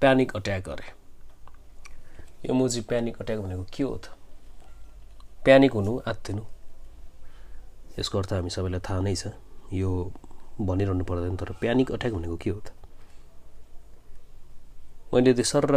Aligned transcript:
Panic 0.00 0.36
attack 0.36 0.68
अरे 0.68 0.86
यो 2.46 2.54
मुजी 2.54 2.80
panic 2.80 3.20
attack 3.20 3.38
भनेको 3.40 3.64
के 3.74 3.82
हो 3.82 3.96
त? 3.96 4.14
प्यानिक 5.44 5.72
हुनु 5.72 5.98
आत्तिनु। 6.06 6.44
यसको 7.98 8.18
अर्थ 8.18 8.32
हामी 8.32 8.50
सबैलाई 8.50 8.80
थाहा 8.80 9.00
नै 9.00 9.14
छ। 9.14 9.34
यो 9.74 9.90
भनिरहनु 10.60 11.04
पर्दैन 11.04 11.36
तर 11.36 11.52
प्यानिक 11.58 11.90
अट्याक 11.92 12.12
भनेको 12.14 12.36
के 12.36 12.50
हो 12.50 12.60
त? 12.60 12.70
मैले 15.14 15.34
त्यो 15.34 15.44
सर 15.44 15.66
र 15.66 15.76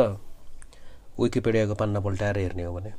विकिपिडियाको 1.18 1.76
पान्ना 1.76 2.00
पल्टाएर 2.00 2.38
हेर्ने 2.38 2.64
हो 2.64 2.74
भने। 2.74 2.94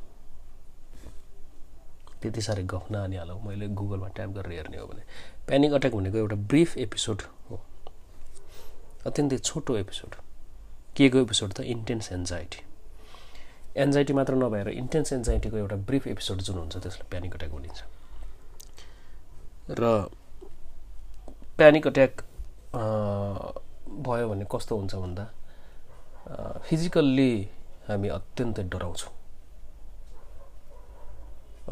त्यति 2.19 2.41
साह्रै 2.41 2.63
गफ 2.63 2.91
नआनिहालौँ 2.91 3.39
मैले 3.47 3.67
गुगलमा 3.71 4.07
ट्याप 4.11 4.29
गरेर 4.29 4.51
हेर्ने 4.51 4.77
हो 4.77 4.87
भने। 4.87 5.03
प्यानिक 5.47 5.71
अट्याक 5.71 5.93
भनेको 5.95 6.17
एउटा 6.17 6.35
ब्रिफ 6.35 6.77
एपिसोड 6.77 7.21
हो। 7.49 7.61
अत्यन्तै 9.07 9.37
छोटो 9.37 9.77
एपिसोड 9.77 10.15
के 10.95 11.09
को 11.09 11.17
एपिसोड 11.19 11.53
त 11.53 11.59
इन्टेन्स 11.73 12.11
एन्जाइटी 12.11 12.61
एन्जाइटी 13.81 14.13
मात्र 14.13 14.33
नभएर 14.35 14.67
इन्टेन्स 14.69 15.13
एन्जाइटीको 15.13 15.57
एउटा 15.57 15.75
ब्रिफ 15.89 16.07
एपिसोड 16.07 16.41
जुन 16.41 16.57
हुन्छ 16.57 16.75
त्यसलाई 16.77 17.09
प्यानिक 17.09 17.33
अट्याक 17.33 17.51
भनिन्छ। 17.51 17.79
र 19.79 19.81
प्यानिक 21.57 21.87
अट्याक 21.87 22.13
भयो 24.05 24.29
भने 24.29 24.45
कस्तो 24.51 24.77
हुन्छ 24.77 24.93
भन्दा 24.95 25.25
फिजिकल्ली 26.67 27.33
हामी 27.87 28.07
अत्यन्तै 28.09 28.63
डराउँछौँ। 28.69 29.11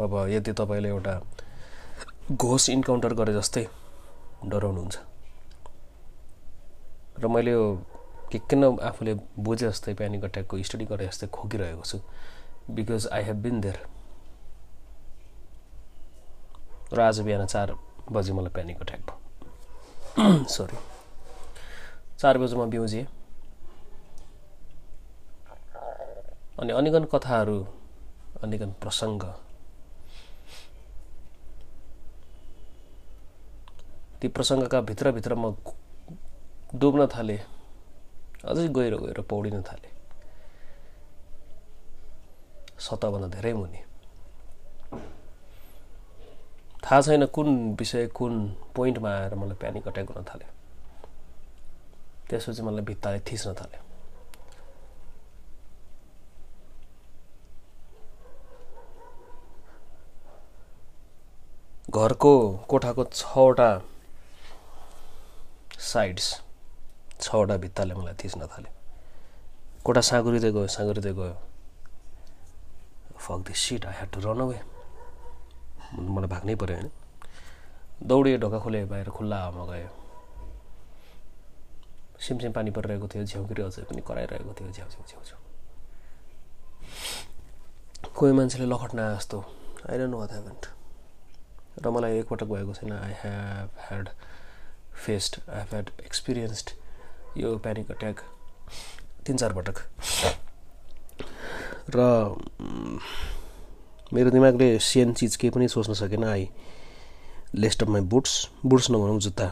अब 0.04 0.12
यदि 0.30 0.52
तपाईँले 0.60 0.90
एउटा 0.90 1.14
घोस 2.32 2.70
इन्काउन्टर 2.70 3.14
गरे 3.14 3.34
जस्तै 3.34 3.66
डराउनुहुन्छ। 4.50 4.98
र 7.22 7.28
मैले 7.28 7.52
यो 7.52 7.64
के 8.32 8.40
किन 8.40 8.64
आफूले 8.80 9.14
बुझे 9.40 9.68
जस्तै 9.68 9.94
प्यानिक 9.94 10.24
अट्याकको 10.24 10.62
स्टडी 10.64 10.86
गरे 10.86 11.08
जस्तै 11.08 11.28
खोकिरहेको 11.28 11.84
छु? 11.84 12.00
Because 12.72 13.08
I 13.12 13.24
have 13.24 13.38
been 13.44 13.62
there 13.62 13.80
र 16.94 17.00
आज 17.02 17.20
बिहान 17.22 17.46
चार 17.46 17.76
बजी 18.12 18.32
मलाई 18.34 18.52
प्यानिक 18.54 18.82
अट्याक 18.82 19.02
भयो। 19.10 20.44
सरी 20.56 20.78
चार 22.20 22.38
बजीमा 22.38 22.66
बिउजिएँ। 22.66 23.06
अनि 26.60 26.72
अनेकन 26.74 27.06
कथाहरू 27.14 27.58
अनेकन 28.44 28.72
प्रसङ्ग। 28.82 29.24
ती 34.22 34.28
प्रसङ्गका 34.28 34.82
भित्रभित्र 34.82 35.36
म 35.36 35.56
डुब्न 36.76 37.08
थालेँ। 37.08 37.40
अझै 38.44 38.68
गहिरो 38.68 38.98
गएर 38.98 39.22
पौडिन 39.32 39.62
थालेँ। 39.62 39.92
सतहभन्दा 42.80 43.28
धेरै 43.38 43.54
मुनि। 43.54 43.82
थाहा 46.84 47.02
छैन 47.02 47.26
कुन 47.36 47.48
विषय 47.80 48.08
कुन 48.18 48.34
पोइन्टमा 48.76 49.10
आएर 49.18 49.34
मलाई 49.36 49.58
प्यानिक 49.62 49.88
अट्याक 49.88 50.10
हुन 50.12 50.24
थाल्यो। 50.26 50.50
त्यसपछि 52.30 52.62
मलाई 52.62 52.84
भित्ताले 52.90 53.20
थिच्न 53.28 53.54
थाल्यो 53.62 53.82
घरको 61.92 62.34
कोठाको 62.70 63.04
छवटा 63.14 63.72
साइड्स 65.92 66.28
छवटा 67.22 67.56
भित्ताले 67.64 67.94
मलाई 67.94 68.14
थिच्न 68.18 68.42
थाल्यो। 68.52 68.72
कोठा 69.86 70.02
साँगुरिँदै 70.02 70.52
गयो 70.52 70.68
साँगुरिँदै 70.68 71.14
गयो। 71.14 71.36
Fuck 73.22 73.48
shit 73.54 73.86
I 73.86 73.94
had 73.94 74.10
to 74.14 74.20
run 74.26 74.42
away 74.42 74.60
मलाई 75.94 76.30
भाग्नै 76.34 76.56
पऱ्यो 76.56 76.76
होइन। 76.76 76.90
दौडियो 78.10 78.38
ढोका 78.42 78.60
खोले 78.60 78.80
बाहिर 78.92 79.10
खुल्ला 79.14 79.38
हावामा 79.38 79.66
गयो 79.72 79.90
सिमसिम 82.22 82.52
पानी 82.54 82.72
परिरहेको 82.74 83.08
थियो 83.14 83.24
झ्याउकिरी 83.26 83.62
अझै 83.62 83.84
पनि 83.90 84.02
कराइरहेको 84.02 84.54
थियो 84.58 84.70
झ्याउ 84.72 84.90
झ्याउ 84.90 85.24
झ्याउ 85.26 85.40
कोही 88.18 88.32
मान्छेले 88.34 88.66
लखट्न 88.66 89.00
जस्तो। 89.16 89.38
आइरहनु 89.90 90.12
नो 90.12 90.18
वाट 90.20 90.32
ह्याभेन्ट 90.32 90.64
र 91.82 91.90
मलाई 91.90 92.12
एकपटक 92.20 92.48
भएको 92.54 92.74
छैन। 92.74 92.92
I 92.94 93.14
have 93.22 93.70
had 93.88 94.06
faced 95.06 95.34
I 95.50 95.58
have 95.60 95.70
had 95.74 95.88
experienced 96.06 96.68
यो 97.38 97.58
प्यानिक 97.58 97.92
अट्याक 97.92 98.20
तिन 99.26 99.38
चार 99.38 99.54
पटक। 99.54 99.78
र 101.96 102.00
मेरो 104.14 104.30
दिमागले 104.30 104.68
सेन 104.80 105.14
चिज 105.14 105.36
केही 105.36 105.52
पनि 105.52 105.68
सोच्न 105.68 105.94
सकेन 105.94 106.24
I 106.24 106.50
laced 107.56 107.84
up 107.84 107.90
my 107.90 108.02
boots. 108.02 108.34
Boots 108.66 108.92
नभनौँ 108.92 109.20
जुत्ता। 109.20 109.52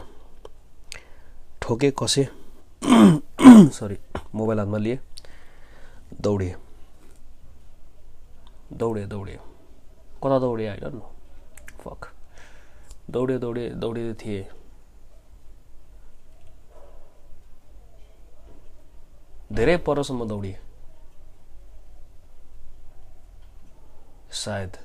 ठोके 1.62 1.90
कसे। 1.98 2.28
सरी 3.78 3.98
मोबाइल 4.34 4.58
हातमा 4.58 4.78
लिए। 4.78 4.98
दौडेँ। 6.20 6.54
दौडेँ 8.72 9.06
दौडेँ। 9.08 9.36
कता 10.22 10.38
दौडेँ 10.38 10.68
होइन 10.68 11.00
फक। 11.80 12.12
दौडे 13.10 13.38
दौडे 13.38 13.68
दौडिँदै 13.70 14.14
थिएँ। 14.14 14.59
धेरै 19.52 19.76
परसम्म 19.86 20.28
दौडिएँ। 20.28 20.58
सायद 24.42 24.76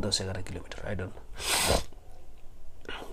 दस 0.00 0.20
एघार 0.20 0.40
किलोमिटर 0.42 0.86
आई 0.88 0.94
डोन्ट 0.94 1.14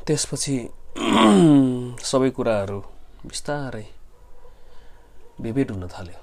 त्यसपछि 0.08 0.58
सबै 2.12 2.30
कुराहरू 2.38 2.80
बिस्तारै 3.26 3.86
विभेद 5.42 5.72
हुन 5.72 5.88
थाल्यो। 5.88 6.20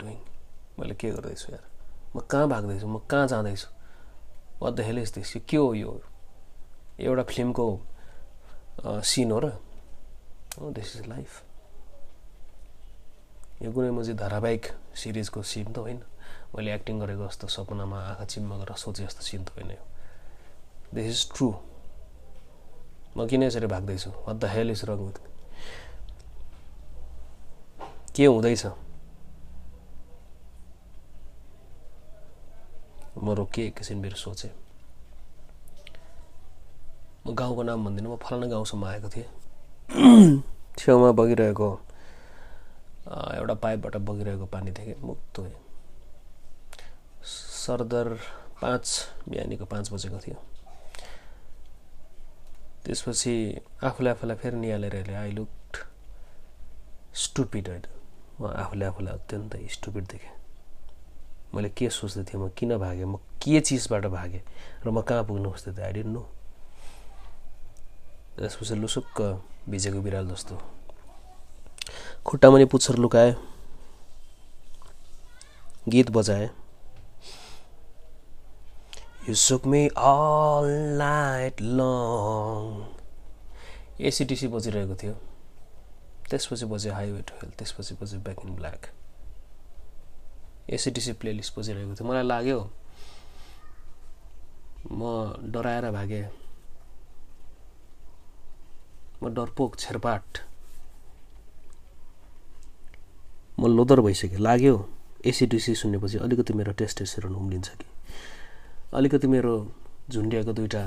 डुइङ 0.00 0.16
मैले 0.78 0.94
के 0.94 1.10
गर्दैछु 1.10 1.52
यार? 1.52 1.64
म 2.16 2.20
कहाँ 2.30 2.48
भाग्दैछु? 2.48 2.86
म 2.86 2.98
कहाँ 3.10 3.26
जाँदैछु? 3.28 3.68
What 4.62 4.72
the 4.74 4.80
hell 4.80 4.98
is 4.98 5.12
this 5.14 5.32
के 5.48 5.56
हो 5.56 5.74
यो? 5.74 6.00
एउटा 7.00 7.22
फिल्मको 7.28 7.66
सिन 9.04 9.30
हो 9.30 9.38
र? 9.44 9.52
दिस 10.72 10.96
इज 10.96 11.06
लाइफ 11.08 11.42
यो 13.62 13.72
कुनै 13.72 13.90
म 13.90 14.02
चाहिँ 14.02 14.16
धारावाहिक 14.16 14.66
सिरिजको 14.96 15.42
सिन 15.42 15.72
त 15.72 15.78
होइन। 15.78 16.00
मैले 16.56 16.74
एक्टिङ 16.74 17.00
गरेको 17.00 17.26
जस्तो 17.28 17.46
सपनामा 17.46 17.98
आँखा 18.10 18.24
चिम्मा 18.24 18.56
गरेर 18.56 18.76
सोचे 18.76 19.04
जस्तो 19.04 19.22
सिन 19.22 19.44
त 19.44 19.48
होइन 19.54 19.70
यो। 19.70 19.84
दिस 20.94 21.06
इज 21.06 21.20
ट्रु 21.36 21.48
म 23.16 23.26
किन 23.28 23.42
यसरी 23.42 23.66
भाग्दैछु? 23.66 24.10
The 24.32 24.44
hell 24.44 24.70
is 24.70 24.84
wrong 24.88 24.98
with 25.04 25.18
के 28.16 28.24
हुँदैछ? 28.26 28.64
म 33.20 33.30
रोकिएँ 33.36 33.66
एकैछिन 33.68 33.98
मेरो 33.98 34.16
सोचेँ। 34.16 34.50
म 37.26 37.34
गाउँको 37.34 37.62
नाम 37.62 37.84
भन्दिनँ 37.84 38.08
म 38.08 38.16
फलाना 38.16 38.46
गाउँसम्म 38.46 38.84
आएको 38.84 39.08
थिएँ। 39.08 39.28
छेउमा 40.78 41.10
बगिरहेको 41.12 41.89
एउटा 43.10 43.54
पाइपबाट 43.54 43.96
बगिरहेको 43.96 44.46
पानी 44.46 44.70
देखेँ 44.70 44.94
मुक्त 45.02 45.40
भएँ 45.40 45.56
सरदर 47.22 48.08
पाँच 48.62 48.86
बिहानीको 49.28 49.64
पाँच 49.64 49.92
बजेको 49.92 50.18
थियो। 50.18 50.36
त्यसपछि 52.84 53.34
आफूले 53.84 54.10
आफूलाई 54.10 54.36
फेरि 54.36 54.56
निहालेर 54.56 54.94
हेरेँ 54.96 55.16
आई 55.16 55.30
लुक 55.32 55.84
स्टुपिड 57.14 57.68
होइन। 57.68 57.84
म 58.40 58.46
आफूले 58.46 58.84
आफूलाई 58.86 59.14
अत्यन्तै 59.14 59.66
स्टुपिड 59.68 60.04
देखेँ। 60.06 60.34
मैले 61.54 61.68
के 61.76 61.90
सोच्दै 61.90 62.24
थिएँ 62.24 62.40
म 62.42 62.48
किन 62.56 62.76
भागेँ 62.78 63.04
म 63.04 63.16
के 63.42 63.60
चिजबाट 63.60 64.06
भागेँ 64.06 64.42
र 64.86 64.90
म 64.90 65.02
कहाँ 65.02 65.24
पुग्नु 65.24 65.50
खोज्दै 65.50 65.72
थिएँ? 65.72 65.84
आई 65.84 65.92
डेन्ट 65.92 66.12
नो 66.14 66.22
त्यसपछि 68.38 68.74
लुसुक्क 68.80 69.18
भिजेको 69.68 70.00
बिराल 70.00 70.28
जस्तो 70.30 70.54
खुट्टामा 72.26 72.58
नि 72.58 72.64
पुच्छर 72.72 72.96
लुकाएँ। 72.96 73.34
गीत 75.88 76.10
बजाएँ। 76.10 76.48
You 79.26 79.34
shook 79.34 79.66
me 79.66 79.80
all 79.96 80.66
night 80.98 81.60
long 81.60 82.68
एसिटिसी 84.00 84.48
बजिरहेको 84.48 84.94
थियो। 85.02 85.14
त्यसपछि 86.30 86.66
बज्यो 86.66 86.92
हाइवे 86.92 87.20
टु 87.28 87.46
त्यसपछि 87.58 87.94
बज्यो 88.02 88.20
back 88.20 88.38
in 88.46 88.54
black 88.56 88.86
ACDC 90.70 91.12
playlist 91.20 91.58
बजिरहेको 91.58 91.94
थियो। 91.94 92.08
मलाई 92.08 92.24
लाग्यो 92.24 92.60
म 94.92 95.00
डराएर 95.52 95.90
भागेँ। 95.90 96.26
म 99.22 99.34
डरपोक 99.34 99.78
छेरपाट। 99.78 100.49
म 103.58 103.66
लोदर 103.66 104.00
भइसकेँ। 104.00 104.38
लाग्यो 104.38 104.74
एसिडिसी 105.26 105.74
सुनेपछि 105.74 106.18
अलिकति 106.18 106.52
मेरो 106.54 106.72
टेस्टेस्टेरोन 106.78 107.34
उम्लिन्छ 107.34 107.68
कि। 107.68 107.86
अलिकति 108.94 109.26
मेरो 109.26 109.54
झुन्डिएको 110.10 110.52
दुइटा 110.52 110.82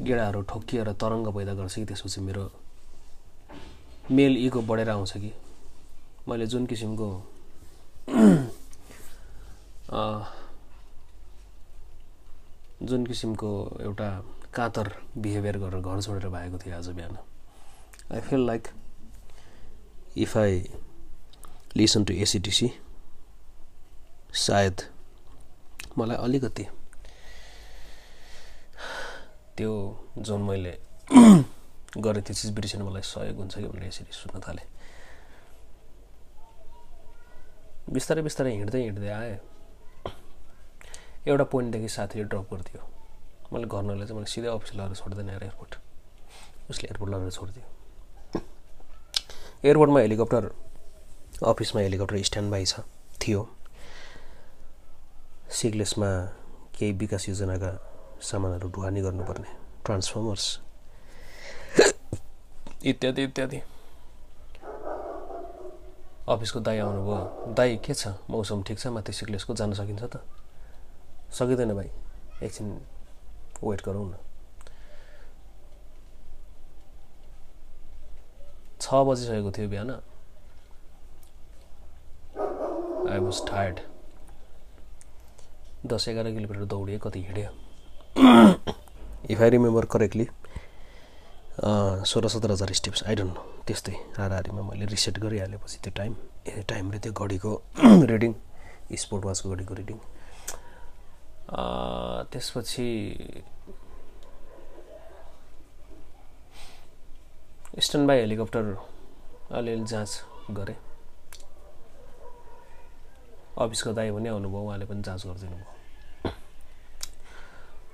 गेडाहरू 0.00 0.40
ठोक्किएर 0.50 0.92
तरङ्ग 1.00 1.26
पैदा 1.34 1.54
गर्छ 1.54 1.74
कि 1.74 1.84
त्यसपछि 1.84 2.20
मेरो 2.20 2.50
मेल 4.10 4.36
इगो 4.36 4.60
बढेर 4.62 4.90
आउँछ 4.90 5.12
कि। 5.16 5.32
मैले 6.28 6.46
जुन 6.46 6.66
किसिमको 6.66 7.08
जुन 12.82 13.06
किसिमको 13.06 13.50
एउटा 13.80 14.08
कातर 14.54 14.90
बिहेभियर 15.16 15.58
गरेर 15.58 15.80
घर 15.80 16.00
छोडेर 16.02 16.28
भएको 16.28 16.58
थिएँ 16.58 16.74
आज 16.74 16.88
बिहान। 16.88 17.16
I 18.12 18.20
feel 18.20 18.46
like 18.46 18.68
if 20.16 20.36
I 20.36 20.58
listen 21.76 22.04
to 22.04 22.12
ACDC 22.14 22.70
सायद 24.46 24.82
मलाई 25.98 26.16
अलिकति 26.16 26.66
त्यो 29.56 29.72
जुन 30.18 30.42
मैले 30.42 30.72
गरेँ 32.04 32.22
त्यो 32.22 32.34
चिज 32.34 32.50
बिर्सिनु 32.54 32.84
मलाई 32.90 33.02
सहयोग 33.02 33.36
हुन्छ 33.38 33.54
कि 33.58 33.66
भनेर 33.66 33.86
यसरी 33.86 34.12
सुन्न 34.12 34.40
थालेँ। 34.46 34.66
बिस्तारै 37.90 38.22
बिस्तारै 38.22 38.50
हिँड्दै 38.52 38.82
हिँड्दै 38.82 39.08
आएँ। 39.10 39.38
एउटा 41.26 41.44
पोइन्टदेखि 41.52 41.88
साथीले 41.88 42.24
ड्रप 42.24 42.46
गरिदियो। 42.52 42.82
मैले 43.52 43.66
घर 43.66 43.82
नले 43.82 44.06
चाहिँ 44.06 44.18
मैले 44.18 44.30
सिधै 44.30 44.48
अफिस 44.48 44.74
लगाएर 44.74 44.94
छोड्दैन 44.94 45.30
एयरपोर्ट। 45.30 45.72
उसले 46.70 46.86
एयरपोर्ट 46.88 47.10
लगाएर 47.12 47.30
छोडिदियो। 47.30 47.66
एयरपोर्टमा 49.64 50.00
हेलिकप्टर 50.00 50.44
अफिसमा 51.44 51.82
हेलिकप्टर 51.82 52.22
स्ट्यान्ड 52.22 52.50
बाई 52.50 52.64
छ 52.64 52.80
थियो। 53.22 53.48
सिग्लेसमा 55.50 56.08
केही 56.78 56.92
विकास 56.92 57.28
योजनाका 57.28 57.70
सामानहरू 58.22 58.68
ढुवानी 58.68 59.00
गर्नुपर्ने। 59.00 59.48
ट्रान्सफर्मर्स। 59.84 60.60
इत्यादि 62.84 63.24
इत्यादि। 63.24 63.60
अफिसको 66.28 66.60
दाई 66.60 66.78
आउनुभयो। 66.78 67.54
दाई 67.54 67.76
के 67.76 67.94
छ? 67.94 68.08
मौसम 68.30 68.62
ठिक 68.62 68.78
छ? 68.78 68.86
माथि 68.86 69.12
सिक्लेसको 69.12 69.54
जान 69.54 69.72
सकिन्छ 69.72 70.02
त? 70.02 70.24
सकिँदैन 71.32 71.74
भाइ। 71.74 71.90
एकछिन 72.42 72.80
वेट 73.64 73.82
गरौँ 73.82 74.06
न। 74.08 74.16
छ 78.80 78.94
बजिसकेको 78.94 79.50
थियो 79.52 79.68
बिहान। 79.68 80.00
आई 83.14 83.20
वाज 83.20 83.40
टायर्ड 83.48 83.80
दस 85.92 86.08
एघार 86.08 86.30
किलोमिटर 86.30 86.64
दौडिएँ 86.74 86.98
कति 87.02 87.20
हिँड्यो 87.22 87.50
इफ 89.30 89.40
आई 89.40 89.50
रिमेम्बर 89.50 89.84
करेक्टली 89.94 90.26
सोह्र 92.10 92.28
सत्र 92.28 92.50
हजार 92.52 92.72
स्टेप्स 92.74 93.02
आई 93.08 93.14
डोन्ट 93.14 93.34
नो 93.34 93.42
त्यस्तै 93.66 93.92
हाराहारीमा 94.16 94.62
मैले 94.70 94.86
रिसेट 94.86 95.18
गरिहालेपछि 95.24 95.78
त्यो 95.82 95.92
टाइम 95.96 96.16
ए 96.48 96.62
टाइम 96.68 96.90
र 96.92 96.98
त्यो 97.04 97.12
घडीको 97.12 97.52
रिडिङ 98.12 98.32
स्पोर्ट 99.02 99.24
वाचको 99.24 99.50
घडीको 99.54 99.74
रिडिङ 99.74 99.98
त्यसपछि 102.32 102.88
स्ट्यान्ड 107.80 108.08
बाई 108.08 108.18
हेलिकप्टर 108.20 108.74
अलिअलि 109.58 109.84
जाँच 109.92 110.10
गरेँ। 110.58 110.76
अफिसको 113.54 113.92
दाई 113.92 114.10
पनि 114.10 114.28
आउनुभयो 114.28 114.62
उहाँले 114.66 114.84
पनि 114.86 115.02
जाँच 115.02 115.26
गरिदिनु 115.26 115.56
भयो 115.56 116.32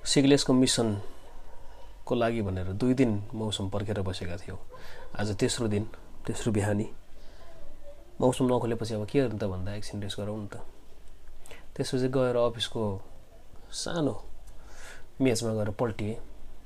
सिग्लेसको 0.05 0.53
मिसनको 0.53 2.15
लागि 2.15 2.43
भनेर 2.43 2.73
दुई 2.81 2.95
दिन 2.95 3.23
मौसम 3.35 3.69
पर्खेर 3.69 4.01
बसेका 4.01 4.37
थियौँ। 4.41 4.59
आज 5.21 5.37
तेस्रो 5.37 5.69
दिन 5.69 5.85
तेस्रो 6.27 6.53
बिहानी। 6.53 6.89
मौसम 8.21 8.45
नखोलेपछि 8.49 8.95
अब 8.95 9.05
के 9.05 9.21
गर्नु 9.21 9.39
त 9.39 9.45
भन्दा 9.45 9.75
एकछिन 9.75 10.03
रेस्ट 10.03 10.19
गरौँ 10.21 10.39
न 10.41 10.47
त। 10.49 10.65
त्यसपछि 11.77 12.09
गएर 12.09 12.37
अफिसको 12.37 12.83
सानो 13.69 14.15
मेचमा 15.21 15.53
गएर 15.55 15.71
पल्टिएँ। 15.77 16.17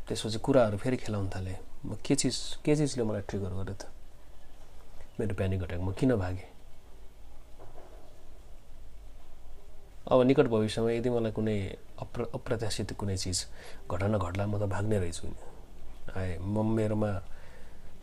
त्यसपछि 0.06 0.38
कुराहरू 0.38 0.76
फेरि 0.79 0.97
खेलाउनु 1.02 1.31
थालेँ। 1.35 1.58
म 1.85 1.99
के 1.99 2.14
चिज 2.14 2.62
के 2.64 2.76
चिजले 2.76 3.02
मलाई 3.05 3.23
ट्रिगर 3.26 3.50
गर्यो 3.58 3.75
त? 3.75 3.90
मेरो 5.19 5.35
प्यानिक 5.35 5.62
अट्याक 5.62 5.82
म 5.82 5.93
किन 5.99 6.14
भागेँ? 6.14 6.54
अब 10.05 10.23
निकट 10.23 10.47
भविष्यमा 10.53 10.91
यदि 10.91 11.11
मलाई 11.11 11.33
कुनै 11.33 11.56
अप्र 12.05 12.27
अप्रत्याशित 12.35 12.93
कुनै 13.01 13.17
चिज 13.17 13.39
घटना 13.91 14.19
घट्ला 14.19 14.47
म 14.47 14.61
त 14.61 14.69
भाग्ने 14.69 14.99
रहेछु 15.01 15.29
आए 16.17 16.37
म 16.41 16.65
मेरोमा 16.77 17.11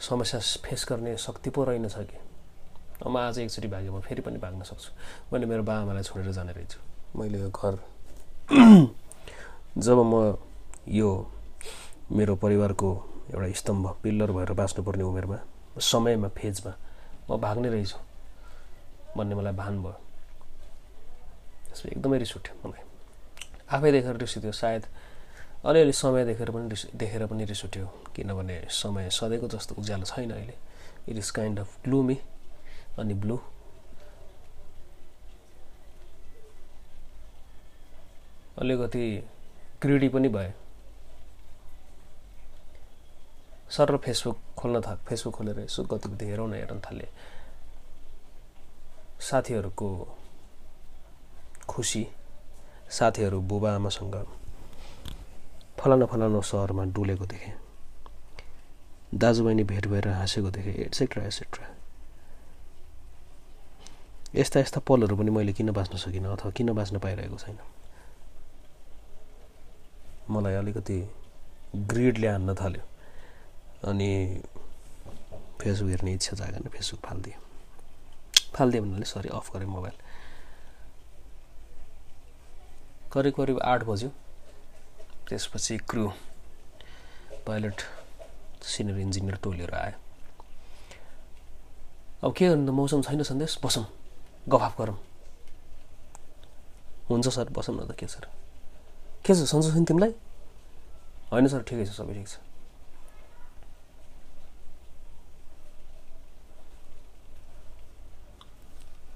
समस्या 0.01 0.39
फेस 0.65 0.85
गर्ने 0.89 1.15
शक्ति 1.17 1.49
पो 1.53 1.63
रहेनछ 1.63 1.95
कि। 2.09 2.17
म 3.05 3.17
आज 3.17 3.39
एकचोटि 3.39 3.67
भागेँ 3.67 3.91
म 3.93 3.99
फेरि 4.01 4.21
पनि 4.21 4.37
भाग्न 4.41 4.61
सक्छु। 4.65 4.89
मैले 5.33 5.45
मेरो 5.45 5.63
बाबाआमालाई 5.63 6.03
छोडेर 6.03 6.31
जाने 6.33 6.51
रहेछु। 6.57 6.79
मैले 7.19 7.37
यो 7.39 7.49
घर 7.49 7.77
जब 9.77 9.97
म 10.01 10.37
यो 10.89 11.09
मेरो 12.17 12.35
परिवारको 12.35 12.89
एउटा 13.33 13.51
स्तम्भ 13.61 13.85
पिल्लर 14.03 14.31
भएर 14.31 14.51
बाँच्नुपर्ने 14.57 15.03
उमेरमा 15.03 15.37
समयमा 15.77 16.27
फेजमा 16.33 16.73
म 17.29 17.37
भाग्ने 17.37 17.69
रहेछु 17.69 17.97
भन्ने 19.17 19.35
मलाई 19.35 19.53
भान 19.53 19.83
भयो। 19.83 20.10
त्यसमा 21.71 21.91
एकदमै 21.95 22.17
रिस 22.19 22.35
उठ्यो 22.37 22.53
मलाई। 22.63 22.83
आफै 23.71 23.91
देखेर 23.91 24.15
रिस 24.19 24.37
उठ्यो 24.37 24.51
सायद 24.51 24.83
अलिअलि 25.65 25.93
समय 25.93 26.25
देखेर 26.25 26.49
पनि 26.51 26.69
रिस 26.69 26.85
देखेर 26.95 27.25
पनि 27.31 27.45
रिस 27.45 27.63
उठ्यो 27.65 27.85
किनभने 28.15 28.57
समय 28.69 29.09
सधैँको 29.09 29.47
जस्तो 29.47 29.75
उज्यालो 29.79 30.05
छैन 30.05 30.31
अहिले। 30.31 30.55
It 31.09 31.17
is 31.17 31.29
kind 31.31 31.59
of 31.59 31.79
gloomy 31.83 32.17
अनि 32.99 33.13
ब्लू 33.23 33.37
अलिकति 38.59 39.05
ग्रिडी 39.81 40.09
पनि 40.13 40.29
भए 40.29 40.53
सर 43.71 43.95
फेसबुक 43.97 44.37
खोल्न 44.57 44.81
थाल 44.81 44.97
फेसबुक 45.07 45.33
खोलेर 45.35 45.59
यसो 45.59 45.83
गतिविधि 45.83 46.25
हेरौँ 46.25 46.47
न 46.49 46.53
हेर्न 46.53 46.79
थालेँ। 46.85 47.07
साथीहरूको 49.21 49.87
खुसी 51.71 52.03
साथीहरू 52.91 53.39
बुबा 53.49 53.75
आमासँग 53.75 54.15
फलाना 55.79 56.05
फलाना 56.05 56.41
सहरमा 56.43 56.83
डुलेको 56.95 57.25
देखेँ। 57.25 57.53
दाजुबहिनी 59.15 59.63
भेट 59.63 59.87
भएर 59.87 60.07
हाँसेको 60.09 60.49
देखेँ 60.51 60.73
एट्सेट्रा 60.85 61.23
एट्सेट्रा 61.25 61.67
यस्ता 64.35 64.59
यस्ता 64.59 64.79
पलहरू 64.87 65.15
पनि 65.17 65.31
मैले 65.31 65.53
किन 65.53 65.71
बाँच्न 65.71 65.97
सकिनँ 65.97 66.31
अथवा 66.33 66.51
किन 66.51 66.73
बाँच्न 66.73 66.99
पाइरहेको 66.99 67.37
छैन? 67.37 67.57
मलाई 70.29 70.55
अलिकति 70.55 70.99
ग्रिडले 71.75 72.27
हान्न 72.27 72.55
थाल्यो 72.55 72.83
अनि 73.89 74.09
फेसबुक 75.59 75.89
हेर्ने 75.89 76.13
इच्छा 76.13 76.35
जागेन 76.35 76.67
फेसबुक 76.67 76.99
फालिदिएँ। 77.05 77.37
फालिदिएँ 78.55 78.83
भन्नाले 78.83 79.05
सरी 79.05 79.29
अफ 79.29 79.51
गरेँ 79.53 79.67
मोबाइल। 79.67 79.97
करिब 83.13 83.33
करिब 83.35 83.59
आठ 83.59 83.83
बज्यो। 83.83 84.09
त्यसपछि 85.27 85.77
क्रु 85.89 86.07
पाइलट 87.47 87.81
सिनियर 88.63 88.97
इन्जिनियर 88.99 89.35
टोलेर 89.43 89.73
आयो। 89.75 89.97
अब 92.23 92.33
के 92.37 92.47
गर्नु 92.47 92.65
त 92.67 92.75
मौसम 92.75 93.01
छैन 93.01 93.23
सन्देश 93.23 93.57
बसौँ 93.63 93.85
गफाफ 94.47 94.77
गरौँ। 94.81 94.97
हुन्छ 97.09 97.27
सर 97.27 97.49
बसौँ 97.51 97.75
न 97.75 97.87
त 97.87 97.95
के 97.99 98.07
सर? 98.07 98.27
के 99.25 99.33
छ 99.33 99.37
सन्चो 99.43 99.71
छैन 99.71 99.85
तिमीलाई? 99.85 100.13
होइन 101.31 101.47
सर 101.47 101.61
ठिकै 101.67 101.85
छ 101.85 101.91
सबै 101.91 102.13
ठिक 102.13 102.27
छ। 102.27 102.37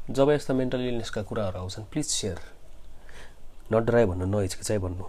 जब 0.10 0.30
यस्ता 0.30 0.54
मेन्टल 0.54 0.82
इलनेसका 0.82 1.22
कुराहरू 1.22 1.60
आउँछन् 1.60 1.86
प्लिज 1.92 2.06
सेयर 2.06 2.40
नडराए 3.72 4.06
भन्नु 4.06 4.26
नहिचकिचाइ 4.26 4.78
भन्नु। 4.78 5.06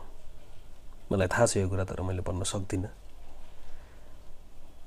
मलाई 1.13 1.29
थाहा 1.29 1.47
छ 1.47 1.57
यो 1.61 1.69
कुरा 1.69 1.85
तर 1.85 2.01
मैले 2.01 2.23
भन्न 2.25 2.43
सक्दिनँ। 2.43 2.89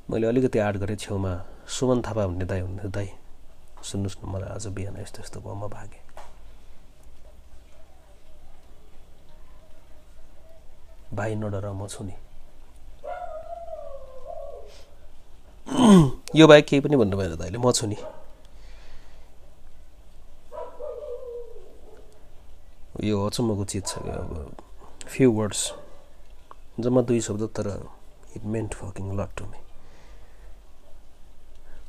मैले 0.10 0.26
अलिकति 0.28 0.60
आड 0.60 0.76
गरेँ 0.82 0.98
छेउमा 0.98 1.34
सुमन 1.70 2.02
थापा 2.02 2.26
भन्ने 2.28 2.46
दाई 2.50 2.60
हुनुहुन्थ्यो। 2.66 2.90
दाई 2.90 3.10
सुन्नुहोस् 3.86 4.18
न 4.20 4.26
मलाई 4.26 4.50
आज 4.58 4.66
बिहान 4.74 4.98
यस्तो 5.06 5.22
यस्तो 5.22 5.40
भयो 5.46 5.54
म 5.54 5.70
भागेँ। 5.70 6.02
भाइ 11.14 11.36
नडर 11.38 11.66
म 11.70 11.88
छु 11.88 12.04
नि। 12.04 12.16
यो 16.36 16.46
बाहेक 16.48 16.66
केही 16.66 16.82
पनि 16.82 16.96
भन्नु 16.98 17.18
भएन 17.18 17.38
दाइले 17.38 17.58
म 17.62 17.72
छु 17.72 17.86
नि। 17.86 17.98
यो 23.03 23.25
अचम्मको 23.25 23.63
चिज 23.65 23.86
छ 23.88 23.98
कि 24.03 24.10
अब? 24.10 24.56
फ्यु 25.08 25.32
वर्ड्स 25.32 25.62
जम्मा 26.79 27.01
दुई 27.01 27.20
शब्द 27.22 27.44
तर 27.56 27.68
it 28.36 28.44
meant 28.44 28.74
fucking 28.75 29.06
lot 29.20 29.32
to 29.38 29.46
me 29.46 29.60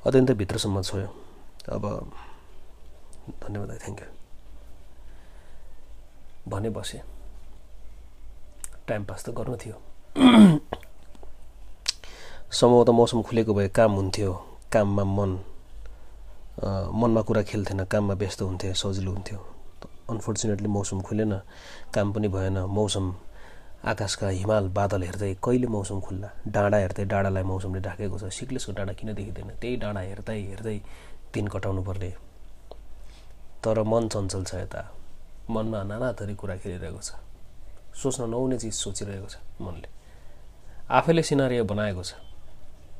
अत्यन्तै 0.06 0.34
भित्रसम्म 0.34 0.82
छोयो। 0.82 1.08
अब 1.68 1.84
धन्यवाद 3.42 3.70
थ्याङ्क 3.82 4.00
यू 4.00 4.08
भने 6.48 6.70
बसेँ। 6.70 7.02
टाइम 8.88 9.04
पास 9.04 9.20
त 9.24 9.30
गर्नु 9.30 9.56
थियो। 9.56 9.76
सम्भवतः 12.50 12.92
मौसम 12.92 13.22
खुलेको 13.22 13.54
भए 13.54 13.68
काम 13.68 13.92
हुन्थ्यो। 13.92 14.32
काममा 14.72 15.04
मन। 15.04 15.30
मनमा 17.00 17.22
कुरा 17.22 17.42
खेल्थेन 17.42 17.84
काममा 17.84 18.14
व्यस्त 18.14 18.42
हुन्थ्यो 18.42 18.74
सजिलो 18.74 19.10
हुन्थ्यो। 19.12 19.38
अनफोर्चुनेटली 20.10 20.68
मौसम 20.68 21.00
खुलेन 21.00 21.32
काम 21.94 22.12
पनि 22.12 22.28
भएन 22.28 22.58
मौसम 22.68 23.14
आकाशका 23.80 24.28
हिमाल 24.28 24.68
बादल 24.76 25.02
हेर्दै 25.02 25.34
कहिले 25.40 25.66
मौसम 25.66 26.00
खुल्ला? 26.00 26.28
डाँडा 26.48 26.76
हेर्दै 26.76 27.04
डाँडालाई 27.04 27.42
मौसमले 27.42 27.80
ढाकेको 27.80 28.18
छ। 28.18 28.24
सिक्लेसको 28.28 28.72
डाँडा 28.76 28.92
किन 28.92 29.14
देखिँदैन? 29.14 29.50
त्यही 29.56 29.76
डाँडा 29.76 30.00
हेर्दै 30.00 30.38
हेर्दै 30.50 30.76
दिन 31.34 31.46
कटाउनु 31.48 31.82
पर्ने 31.82 32.10
तर 33.64 33.82
मन 33.82 34.08
चञ्चल 34.12 34.44
छ 34.44 34.54
यता। 34.54 34.80
मनमा 35.48 35.82
नाना 35.82 36.12
थरी 36.12 36.34
कुरा 36.36 36.56
खेलिरहेको 36.60 37.00
छ। 37.00 37.10
सोच्न 37.96 38.28
नहुने 38.28 38.56
चिज 38.58 38.74
सोचिरहेको 38.74 39.28
छ 39.28 39.36
मनले। 39.60 39.88
आफैले 40.90 41.22
सिनारियो 41.22 41.64
बनाएको 41.64 42.02
छ। 42.04 42.12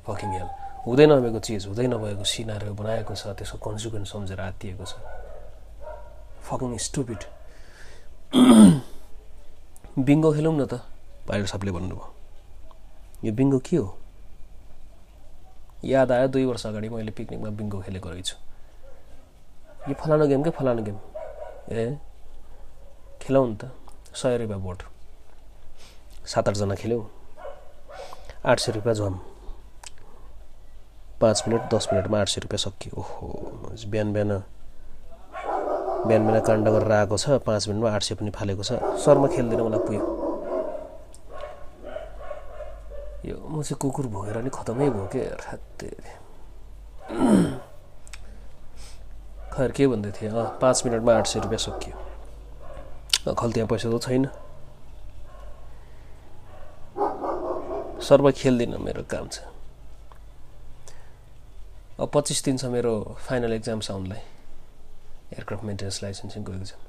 फकिङ 0.09 0.31
हेल 0.33 0.49
हुँदै 0.87 1.07
नभएको 1.07 1.41
चिज 1.45 1.67
हुँदै 1.69 1.87
नभएको 1.93 2.25
सिनारियो 2.25 2.73
बनाएको 2.73 3.13
छ। 3.15 3.37
त्यसको 3.37 3.59
कन्सिक्वेन्स 3.61 4.09
सम्झेर 4.13 4.41
आत्तिएको 4.41 4.85
छ। 4.85 4.95
फकिङ 6.49 6.77
स्टुपिड 6.87 7.21
बिङ्गो 10.07 10.33
खेलौँ 10.33 10.55
न 10.55 10.67
त 10.67 10.81
भाइर 11.29 11.47
सबले 11.47 11.73
भन्नुभयो 11.73 12.07
यो 13.25 13.33
बिङ्गो 13.33 13.59
के 13.61 13.77
हो 13.77 13.89
याद 15.85 16.13
आयो 16.13 16.29
दुई 16.29 16.45
वर्ष 16.45 16.67
अगाडि 16.67 16.89
मैले 16.89 17.11
पिकनिकमा 17.13 17.51
बिङ्गो 17.59 17.81
खेलेको 17.83 18.09
रहेछु 18.11 18.37
यो 19.89 19.95
फलानु 19.97 20.27
गेम 20.29 20.43
के 20.43 20.51
फलानु 20.59 20.83
गेम 20.85 20.99
ए 21.73 21.85
खेलौँ 23.23 23.47
नि 23.49 23.57
त 23.57 23.73
सय 24.15 24.37
रुपियाँ 24.39 24.61
बोट 24.61 24.83
सात 26.27 26.49
आठजना 26.49 26.75
खेल्यौँ 26.75 27.05
आठ 28.45 28.59
सय 28.61 28.73
रुपियाँ 28.73 28.95
झम 28.95 29.19
पाँच 31.21 31.43
मिनट 31.49 31.75
दस 31.75 31.89
मिनटमा 31.93 32.21
आठ 32.21 32.29
सय 32.29 32.41
रुपियाँ 32.41 32.59
सकियो 32.61 33.01
ओहो 33.01 33.29
बिहान 33.87 34.13
बिहान 34.13 34.31
बिहान 36.07 36.23
बिहान 36.27 36.41
काण्ड 36.49 36.69
गरेर 36.69 36.93
आएको 36.93 37.17
छ 37.17 37.39
पाँच 37.47 37.69
मिनटमा 37.69 37.91
आठ 37.91 38.03
सय 38.03 38.15
पनि 38.15 38.31
फालेको 38.31 38.63
छ। 38.63 38.73
शर्मा 39.05 39.27
खेल्दैन 39.35 39.61
मलाई 39.61 39.81
पुग्यो। 39.87 40.05
यो 43.29 43.37
म 43.37 43.63
चाहिँ 43.63 43.79
कुकुर 43.79 44.07
भोगेर 44.09 44.37
नि 44.43 44.51
खतमै 44.51 44.89
भयो 44.91 45.07
के? 45.13 45.23
खाते 45.37 45.89
खैर 49.53 49.71
के 49.77 49.87
भन्दै 49.87 50.11
थिएँ 50.17 50.31
अँ 50.33 50.59
पाँच 50.61 50.77
मिनटमा 50.87 51.13
आठ 51.15 51.27
सय 51.27 51.41
रुपियाँ 51.45 51.63
सकियो। 51.69 53.35
खल्तीमा 53.35 53.67
पैसा 53.69 53.89
त 53.93 54.01
छैन। 54.01 54.25
सर्व 58.01 58.31
खेल्दिनँ 58.33 58.79
मेरो 58.81 59.03
काम 59.13 59.29
छ 59.29 59.45
अब 62.01 62.09
पच्चिस 62.15 62.45
दिन 62.45 62.57
छ 62.57 62.65
मेरो 62.73 62.93
फाइनल 63.29 63.53
एक्जाम्स 63.53 63.91
आउनलाई 63.91 64.23
एयरक्राफ्ट 65.33 65.65
मेन्टेनेन्स 65.65 66.03
लाइसेन्सिङको 66.03 66.53
एक्जाम 66.53 66.81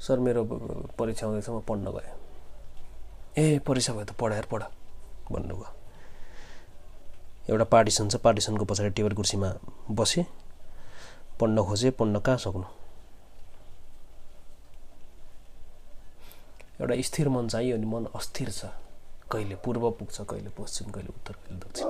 सर 0.00 0.18
मेरो 0.18 0.44
परीक्षा 0.98 1.26
आउँदैछ 1.26 1.48
म 1.50 1.60
पढ्न 1.68 1.86
गएँ। 1.92 2.10
ए 3.38 3.58
परीक्षा 3.66 3.92
भयो 3.92 4.04
त 4.04 4.12
पढाएर 4.20 4.46
पढ 4.52 4.62
भन्नुभयो। 5.32 5.68
एउटा 7.50 7.64
पार्टिसन 7.64 8.08
छ 8.08 8.16
पार्टिसनको 8.24 8.64
पछाडि 8.64 8.90
टेबल 8.90 9.12
कुर्सीमा 9.14 9.48
बसेँ। 9.90 10.24
पढ्न 11.40 11.56
खोजेँ 11.64 11.90
पढ्न 11.98 12.18
कहाँ 12.20 12.38
सक्नु? 12.38 12.64
एउटा 16.80 16.94
स्थिर 17.02 17.28
मन 17.28 17.48
चाहियो 17.48 17.76
भने 17.76 17.86
मन 17.86 18.04
अस्थिर 18.16 18.50
छ। 18.50 18.64
कहिले 19.32 19.54
पूर्व 19.64 19.90
पुग्छ 19.98 20.20
कहिले 20.20 20.50
पश्चिम 20.58 20.90
कहिले 20.90 21.08
उत्तर 21.08 21.32
कहिले 21.32 21.58
दक्षिण। 21.60 21.88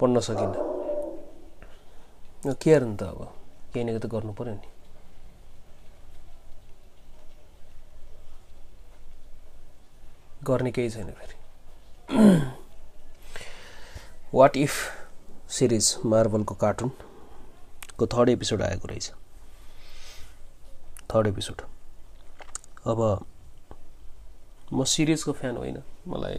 पढ्न 0.00 0.20
सकिनँ। 0.20 0.54
के 2.54 2.78
नि 2.80 2.96
त 2.96 3.02
अब। 3.02 3.39
केही 3.74 3.84
न 3.84 3.88
केही 3.88 3.98
त 3.98 4.06
गर्नु 4.12 4.32
पऱ्यो 4.32 4.54
नि। 4.54 4.68
गर्ने 10.44 10.70
केही 10.72 10.90
छैन 10.90 11.10
फेरि। 11.12 11.36
वाट 14.34 14.56
इफ 14.56 14.72
सिरिज 15.50 15.96
मार्बलको 16.06 16.54
कार्टुनको 16.54 18.06
थर्ड 18.06 18.28
एपिसोड 18.28 18.62
आएको 18.62 18.88
रहेछ? 18.88 19.10
थर्ड 21.14 21.26
एपिसोड 21.26 21.62
अब 22.86 23.00
म 24.72 24.84
सिरिजको 24.84 25.32
फ्यान 25.32 25.56
होइन। 25.56 25.82
मलाई 26.08 26.38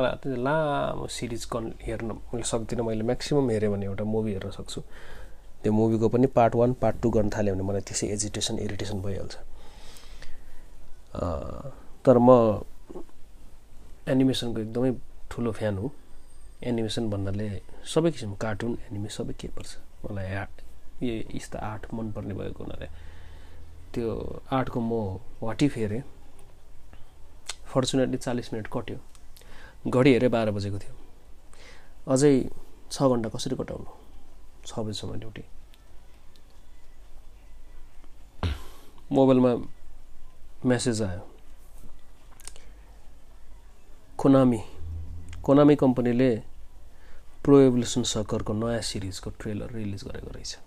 मलाई 0.00 0.36
लामो 0.44 1.06
सिरिज 1.06 1.44
कन् 1.44 1.72
हेर्न 1.82 2.10
मैले 2.32 2.44
सक्दिनँ। 2.44 2.84
मैले 2.84 3.02
म्याक्सिमम् 3.04 3.50
हेरेँ 3.50 3.70
भने 3.70 3.86
एउटा 3.86 4.04
मुभी 4.04 4.32
हेर्न 4.32 4.50
सक्छु। 4.50 4.80
त्यो 5.62 5.72
मुभीको 5.72 6.08
पनि 6.08 6.26
पार्ट 6.36 6.54
वान 6.54 6.72
पार्ट 6.82 6.96
टू 7.02 7.10
गर्न 7.10 7.30
थाल्यो 7.36 7.54
भने 7.54 7.64
मलाई 7.68 7.82
त्यसै 7.88 8.06
एजिटेसन 8.14 8.58
इरिटेसन 8.58 9.00
भइहाल्छ। 9.02 9.34
तर 12.04 12.18
म 12.18 12.64
एनिमेसनको 14.08 14.60
एकदमै 14.60 14.90
ठुलो 15.30 15.52
फ्यान 15.52 15.78
हो। 15.78 15.92
एनिमेसन 16.70 17.10
भन्नाले 17.10 17.48
सबै 17.94 18.10
किसिम 18.10 18.34
कार्टुन 18.44 18.78
एनिमे 18.88 19.08
सबै 19.08 19.32
के 19.40 19.48
पर्छ। 19.56 19.70
मलाई 20.04 20.32
आर्ट 20.40 20.54
यो 21.02 21.14
यस्ता 21.36 21.58
आर्ट 21.58 21.92
मनपर्ने 21.94 22.34
भएको 22.34 22.64
हुनाले। 22.64 22.88
त्यो 23.92 24.08
आर्टको 24.52 24.80
म 24.80 25.20
वाटिफ 25.42 25.76
हेरेँ। 25.76 26.02
फर्चुनेटली 27.72 28.16
चालिस 28.16 28.52
मिनट 28.52 28.66
कट्यो। 28.72 28.98
घडी 29.86 30.10
हेरेँ 30.12 30.30
बाह्र 30.30 30.50
बजेको 30.50 30.78
थियो। 30.78 30.94
अझै 32.12 32.32
छ 32.92 33.02
घन्टा 33.02 33.28
कसरी 33.28 33.56
कटाउनु? 33.56 33.99
छ 34.70 34.78
बजीसम्म 34.78 35.18
ड्युटी। 35.20 35.44
मोबाइलमा 39.12 39.52
मेसेज 40.64 41.02
आयो। 41.02 41.22
कोनामी। 44.18 44.60
कोनामी 45.44 45.74
कम्पनीले 45.76 46.30
प्रो 47.44 47.58
एभोल्युसन 47.60 48.02
सकरको 48.06 48.52
नयाँ 48.52 48.80
सिरिजको 48.84 49.30
ट्रेलर 49.40 49.70
रिलिज 49.72 50.02
गरेको 50.04 50.30
रहेछ। 50.30 50.58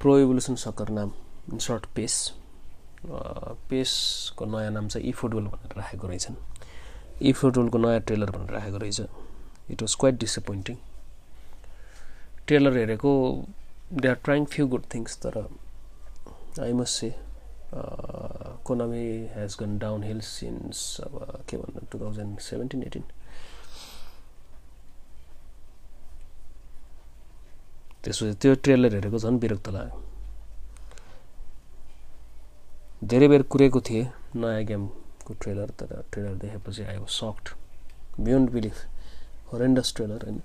प्रो 0.00 0.16
एभोल्युसन 0.18 0.54
सकर 0.54 0.88
नाम 0.90 1.12
इन 1.52 1.58
सर्ट 1.58 1.86
पेस। 1.94 2.14
पेसको 3.70 4.44
नयाँ 4.44 4.70
नाम 4.70 4.88
चाहिँ 4.88 5.08
इ 5.08 5.12
फुटबल 5.12 5.46
भनेर 5.46 5.76
राखेको 5.78 6.06
रहेछन्। 6.06 6.36
इ 7.20 7.32
फुटबलको 7.32 7.78
नयाँ 7.78 8.00
ट्रेलर 8.00 8.30
भनेर 8.30 8.50
राखेको 8.54 8.78
रहेछ। 8.78 9.00
It 9.70 9.82
was 9.82 9.94
quite 10.00 10.18
disappointing 10.18 10.76
trailer 12.46 12.76
हेरेको 12.78 13.12
they 13.92 14.08
are 14.08 14.14
trying 14.24 14.44
few 14.52 14.66
good 14.68 14.84
things 14.94 15.16
तर 15.22 15.36
I 16.62 16.72
must 16.72 17.00
say 17.00 17.14
Konami 18.64 19.06
has 19.34 19.56
gone 19.60 19.78
downhill 20.02 20.20
since 20.24 21.00
अब 21.04 21.44
के 21.50 21.56
भन्नु 21.56 21.86
टु 21.92 21.98
थाउजन्ड 22.00 22.38
सेभेन्टिन 22.40 22.82
एटिन 22.82 23.02
त्यसपछि 28.04 28.34
त्यो 28.42 28.54
ट्रेलर 28.64 28.94
हेरेको 28.94 29.18
झन् 29.18 29.38
विरक्त 29.40 29.68
लाग्यो। 29.68 30.02
धेरै 33.04 33.28
बेर 33.28 33.42
कुरेको 33.52 33.80
थिएँ 33.88 34.06
नयाँ 34.36 34.64
गेमको 35.28 35.34
ट्रेलर 35.34 35.70
तर 35.78 36.04
ट्रेलर 36.12 36.34
देखेपछि 36.36 36.82
आयो 36.84 37.06
sucked 37.06 37.54
beyond 38.20 38.50
belief 38.50 38.76
horrendous 39.52 39.92
trailer 39.96 40.24
होइन 40.24 40.40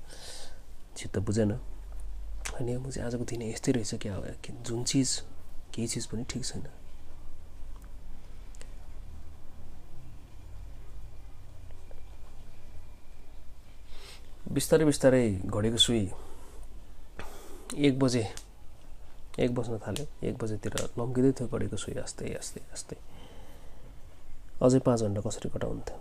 चित्त 0.98 1.18
बुझेन 1.20 1.52
होइन 1.52 2.78
म 2.78 2.90
चाहिँ 2.90 3.08
आजको 3.08 3.24
दिन 3.24 3.42
यस्तै 3.44 3.72
रहेछ 3.72 3.96
क्या 3.96 4.20
जुन 4.64 4.84
चिज 4.84 5.20
केही 5.74 5.88
चिज 5.88 6.06
पनि 6.08 6.26
ठिक 6.30 6.44
छैन 6.44 6.68
बिस्तारै 14.54 14.86
बिस्तारै 14.86 15.24
घडेको 15.48 15.78
सुई 15.80 16.04
एक 17.80 18.00
बजे 18.00 18.28
एक 19.40 19.54
बज्न 19.56 19.78
थाल्यो 19.80 20.06
एक 20.30 20.38
बजेतिर 20.38 20.74
लम्किँदै 21.00 21.32
थियो 21.40 21.48
घडीको 21.50 21.78
सुई 21.78 21.96
आस्दै 22.04 22.34
आस्दै 22.38 22.62
आस्दै 22.74 22.98
अझै 24.64 24.80
पाँच 24.80 25.00
घन्टा 25.04 25.22
कसरी 25.28 25.50
कटाउनु 25.50 25.82
थियो 25.88 26.00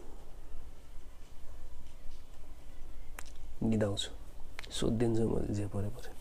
निदाउँछु। 3.71 4.11
सोधिदिन्छु 4.77 5.25
म 5.29 5.35
जे 5.57 5.65
पऱ्यो 5.73 5.91
पऱ्यो 5.97 6.13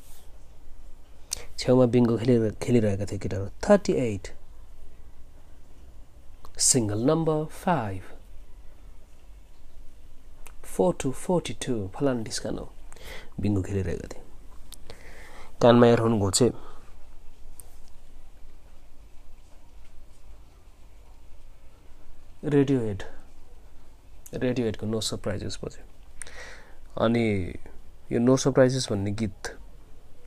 छेउमा 1.59 1.85
बिङ्गो 1.93 2.15
खेलि 2.17 2.35
खेलिरहेका 2.63 3.05
थिए 3.05 3.19
केटाहरू। 3.23 3.47
Thirty 3.65 3.93
eight. 3.93 4.25
Single 6.57 6.99
number 7.09 7.45
five. 7.61 8.03
Four 10.73 10.89
two 11.01 11.11
forty 11.11 11.53
two. 11.63 11.73
फलान 11.95 12.23
डिस्कानो। 12.23 12.65
बिङ्गो 13.41 13.61
खेलिरहेका 13.61 14.07
थिए। 14.11 14.21
कानमा 15.61 15.85
एयरफोन 15.87 16.19
घोचे। 16.19 16.47
रेडियो 22.51 22.79
हेड 22.79 23.03
रेडियो 24.43 24.65
हेडको 24.65 24.85
नो 24.85 24.99
सरप्राइजेस 25.01 25.57
बज्यो। 25.63 25.83
अनि 27.05 27.23
यो 28.11 28.19
नो 28.19 28.35
सरप्राइजेस 28.37 28.87
भन्ने 28.91 29.11
गीत 29.21 29.55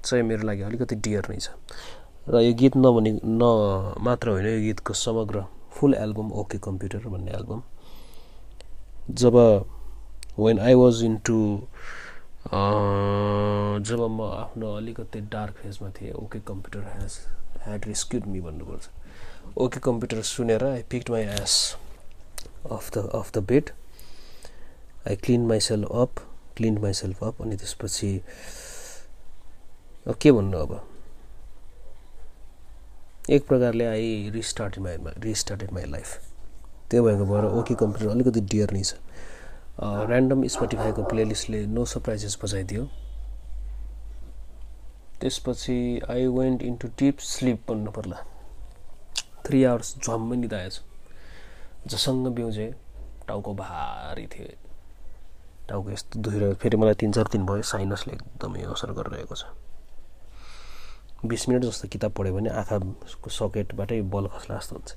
चाहिँ 0.04 0.24
मेरो 0.24 0.46
लागि 0.46 0.62
अलिकति 0.62 0.96
डियर 1.04 1.26
नै 1.30 1.38
छ। 1.38 1.48
र 2.28 2.40
यो 2.40 2.52
गीत 2.60 2.76
नभने 2.76 3.12
न 3.24 3.42
मात्र 4.00 4.28
होइन 4.30 4.46
यो 4.46 4.60
गीतको 4.60 4.94
समग्र 4.94 5.44
फुल 5.72 5.94
एल्बम 5.94 6.32
ओके 6.40 6.58
कम्प्युटर 6.64 7.08
भन्ने 7.08 7.32
album 7.36 7.62
job 9.10 9.36
when 10.38 10.58
I 10.60 10.74
was 10.74 11.02
in 11.04 11.16
to 11.26 11.38
जब 13.84 14.00
म 14.10 14.20
आफ्नो 14.32 14.74
अलिकति 14.76 15.20
डार्क 15.32 15.54
फेजमा 15.62 15.90
थिएँ 16.00 16.12
OK 16.24 16.38
Computer 16.48 16.82
has 16.96 17.18
had 17.64 17.86
rescued 17.86 18.26
me 18.26 18.40
भन्नुपर्छ। 18.40 18.88
ओके 19.56 19.80
कम्प्युटर 19.84 20.22
सुनेर 20.32 20.64
I 20.64 20.82
picked 20.90 21.10
my 21.10 21.22
ass 21.40 21.54
off 22.72 22.90
the 22.94 23.08
off 23.14 23.32
the 23.34 23.38
bed 23.48 23.70
I 25.08 25.16
clean 25.16 25.46
myself 25.46 25.92
up 25.92 26.20
clean 26.56 26.78
myself 26.82 27.22
up 27.24 27.42
अनि 27.42 27.56
त्यसपछि 27.56 28.20
के 30.22 30.32
भन्नु 30.32 30.58
अब? 30.58 30.80
एक 33.30 33.46
प्रकारले 33.48 33.84
I 33.86 34.30
restart 34.34 34.78
my 34.78 34.96
restarted 35.18 35.72
my 35.72 35.84
life 35.90 36.18
त्यो 36.90 37.02
भएको 37.04 37.24
भएर 37.24 37.44
ओके 37.58 37.74
कम्प्युटर 37.74 38.10
अलिकति 38.10 38.40
डियर 38.40 38.72
नै 38.72 38.82
छ। 38.82 38.94
ऱ्यान्डम 39.80 40.46
स्पोटिफाईको 40.46 41.02
प्लेलिस्टले 41.04 41.64
नो 41.66 41.84
सरप्राइजेस 41.84 42.38
बजाइदियो। 42.42 42.84
त्यसपछि 45.20 45.78
I 46.10 46.26
went 46.36 46.62
into 46.62 46.88
deep 46.98 47.18
sleep 47.18 47.70
भन्नु 47.70 47.90
पर्ला। 47.90 48.24
थ्री 49.46 49.64
आवर्स 49.64 49.94
झम्मै 49.98 50.36
निधाएछ 50.36 50.80
जसँग 51.86 52.26
बिउजे 52.34 52.66
टाउको 53.28 53.54
भारी 53.54 54.26
थियो। 54.26 54.46
टाउको 55.68 55.90
यस्तो 55.90 56.20
दुखिरहेको 56.20 56.54
फेरि 56.60 56.76
मलाई 56.76 56.94
तिन 57.00 57.12
चार 57.12 57.28
दिन 57.32 57.46
भयो 57.46 57.62
साइनसले 57.62 58.12
एकदमै 58.12 58.62
असर 58.72 58.92
गरिरहेको 58.92 59.34
छ। 59.34 59.44
बिस 61.24 61.48
मिनट 61.48 61.62
जस्तो 61.64 61.88
किताब 61.88 62.12
पढ्यो 62.12 62.34
भने 62.34 62.50
आँखाको 62.52 63.30
सकेटबाटै 63.30 64.00
बल 64.12 64.26
खस्ला 64.32 64.56
जस्तो 64.56 64.76
हुन्छ। 64.76 64.90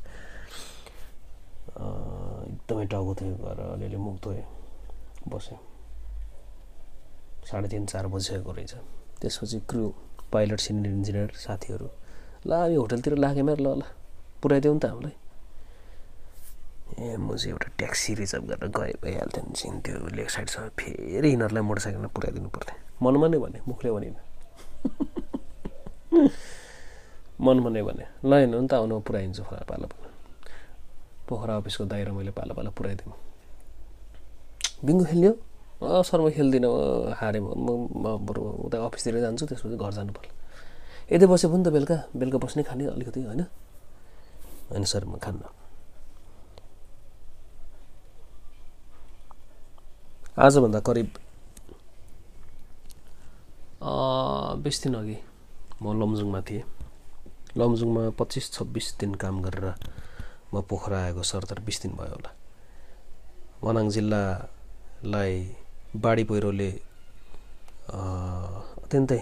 एकदमै 2.47 2.85
टाउको 2.91 3.13
थियो 3.15 3.35
गएर 3.43 3.59
अलिअलि 3.75 3.97
मुख 3.97 4.15
धोएँ 4.23 4.43
बसेँ। 5.27 5.59
साढे 7.47 7.67
तिन 7.67 7.85
चार 7.85 8.07
बजिसकेको 8.07 8.51
रहेछ। 8.51 8.73
त्यसपछि 9.21 9.59
क्रु 9.69 9.83
पाइलट 10.31 10.59
सिनियर 10.59 10.93
इन्जिनियर 10.93 11.31
साथीहरू 11.35 11.87
ल 12.47 12.51
यो 12.71 12.79
होटलतिर 12.81 13.15
लाग्यो 13.23 13.43
ल 13.43 13.67
ल। 13.79 13.81
पुऱ्याइदेऊ 14.41 14.73
नि 14.73 14.79
त 14.79 14.85
हामीलाई। 14.85 15.15
ए 16.97 17.15
म 17.17 17.35
चाहिँ 17.37 17.53
एउटा 17.53 17.67
ट्याक्सी 17.77 18.13
रिजर्भ 18.17 18.45
गरेर 18.49 18.69
गए 18.73 18.93
भइहाल्थ्यो 19.03 19.43
नि 19.45 19.53
चिन्थ्यो 19.53 19.97
लेग 20.17 20.29
साइडसँग 20.33 20.69
फेरि 20.79 21.29
यिनीहरूलाई 21.29 21.63
मोटरसाइकलमा 21.69 22.09
पुऱ्याइदिनु 22.09 22.49
पर्थ्यो। 22.49 22.75
मनमा 23.05 23.27
नै 23.27 23.37
भने 23.37 23.59
मुखले 23.69 23.89
भने। 23.93 24.19
मनमा 27.37 27.69
नै 27.69 27.81
भने 27.85 28.05
ल 28.25 28.31
हेर्नु 28.33 28.57
नि 28.61 28.67
त 28.67 28.73
आउनु 28.73 28.95
पुऱ्याइदिन्छु 29.05 29.43
पाला 29.45 29.65
पाला। 29.69 29.87
पोखरा 31.29 31.53
अफिसको 31.61 31.83
दाइरा 31.85 32.11
मैले 32.17 32.31
पाला 32.33 32.53
पाला 32.57 32.69
पुऱ्याइदिउँ 32.73 33.13
बिङ्गो 34.85 35.05
खेल्यो? 35.05 35.31
अँ 35.77 36.01
सर 36.01 36.19
म 36.25 36.33
खेल्दिनँ 36.33 37.13
हारेँ 37.19 37.41
म 37.45 38.05
बरु 38.25 38.41
उता 38.65 38.77
अफिसतिर 38.89 39.21
जान्छु 39.21 39.45
त्यसपछि 39.45 39.77
घर 39.77 39.93
जानु 39.93 40.11
पर्ला। 40.17 40.33
यतै 41.13 41.25
बस्यो 41.29 41.47
पनि 41.53 41.61
त 41.61 41.69
बेलुका 41.69 41.97
बेलुका 42.17 42.37
बस्ने 42.41 42.61
खाने 42.65 42.89
अलिकति 42.89 43.21
होइन? 43.29 43.41
होइन 44.73 44.83
सर 44.89 45.05
म 45.05 45.21
खान्न। 45.21 45.66
आजभन्दा 50.37 50.79
करिब 50.87 51.09
बिस 54.63 54.77
दिन 54.83 54.93
अघि 54.95 55.17
म 55.81 55.93
लमजुङमा 56.01 56.41
थिएँ। 56.47 56.63
लमजुङमा 57.57 58.01
पच्चिस 58.19 58.45
छब्बिस 58.53 58.87
दिन 58.99 59.11
काम 59.21 59.41
गरेर 59.41 59.65
म 60.53 60.61
पोखरा 60.69 60.97
आएको 61.05 61.23
सरदार 61.25 61.59
बिस 61.65 61.81
दिन 61.81 61.91
भयो 61.97 62.13
होला। 62.13 62.31
मनाङ 63.65 63.89
जिल्लालाई 63.95 65.33
बाढी 66.03 66.23
पहिरोले 66.29 66.69
अत्यन्तै 67.89 69.21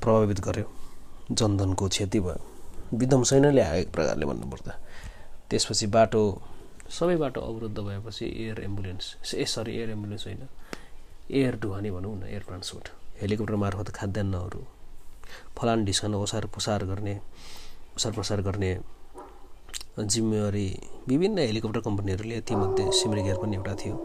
प्रभावित 0.00 0.40
गर्यो। 0.46 0.66
जनधनको 1.36 1.84
क्षति 1.88 2.20
भयो। 2.24 2.40
विध्वंसै 2.96 3.38
नै 3.44 3.50
ल्यायो 3.52 3.76
एक 3.82 3.90
प्रकारले 3.92 4.24
भन्नुपर्दा। 4.24 4.72
त्यसपछि 5.48 5.86
बाटो 5.92 6.22
सबै 6.90 7.16
बाटो 7.16 7.40
अवरुद्ध 7.40 7.78
भएपछि 7.78 8.26
air 8.26 8.60
ambulance 8.62 9.34
a 9.34 9.44
sorry 9.44 9.76
air 9.76 9.90
ambulance 9.90 10.26
होइन। 10.26 10.48
एयर 11.30 11.56
ढुवानी 11.62 11.90
भनौँ 11.90 12.16
न 12.16 12.22
एयर 12.26 12.42
ट्रान्सपोर्ट। 12.48 12.88
हेलिकप्टर 13.20 13.56
मार्फत 13.56 13.88
खाद्यान्नहरू 13.96 14.60
फलान 15.58 15.84
ढिस्कन 15.84 16.14
ओसार 16.14 16.46
पुसार 16.54 16.84
गर्ने 16.84 17.14
ओसार 17.96 18.12
प्रसार 18.12 18.40
गर्ने 18.42 18.72
जिम्मेवारी 19.98 20.68
विभिन्न 21.08 21.38
हेलिकप्टर 21.38 21.80
कम्पनीहरूले 21.80 22.40
तीमध्ये 22.48 22.90
सिमरिगेयर 22.92 23.36
पनि 23.38 23.56
एउटा 23.56 23.74
थियो। 23.80 23.96